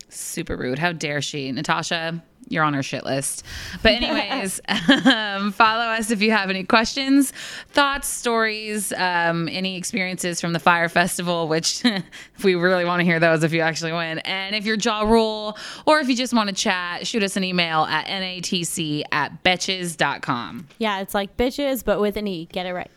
[0.08, 0.78] Super rude.
[0.78, 1.52] How dare she?
[1.52, 3.44] Natasha, you're on our shit list.
[3.82, 4.60] But, anyways,
[5.06, 7.32] um, follow us if you have any questions,
[7.68, 11.82] thoughts, stories, um, any experiences from the Fyre Festival, which
[12.44, 14.18] we really want to hear those if you actually win.
[14.20, 17.44] And if you're Ja Rule or if you just want to chat, shoot us an
[17.44, 20.68] email at natc at betches.com.
[20.78, 22.48] Yeah, it's like bitches, but with an E.
[22.52, 22.90] Get it right.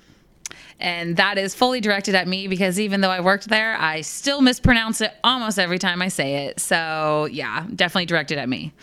[0.80, 4.42] And that is fully directed at me because even though I worked there, I still
[4.42, 6.60] mispronounce it almost every time I say it.
[6.60, 8.74] So, yeah, definitely directed at me.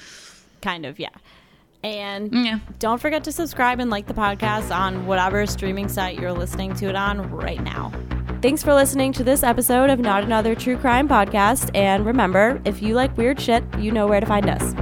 [0.62, 1.08] Kind of, yeah.
[1.84, 2.58] And Yeah.
[2.78, 6.86] don't forget to subscribe and like the podcast on whatever streaming site you're listening to
[6.86, 7.92] it on right now.
[8.40, 11.70] Thanks for listening to this episode of Not Another True Crime Podcast.
[11.74, 14.74] And remember, if you like weird shit, you know where to find us.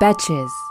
[0.00, 0.69] Betches.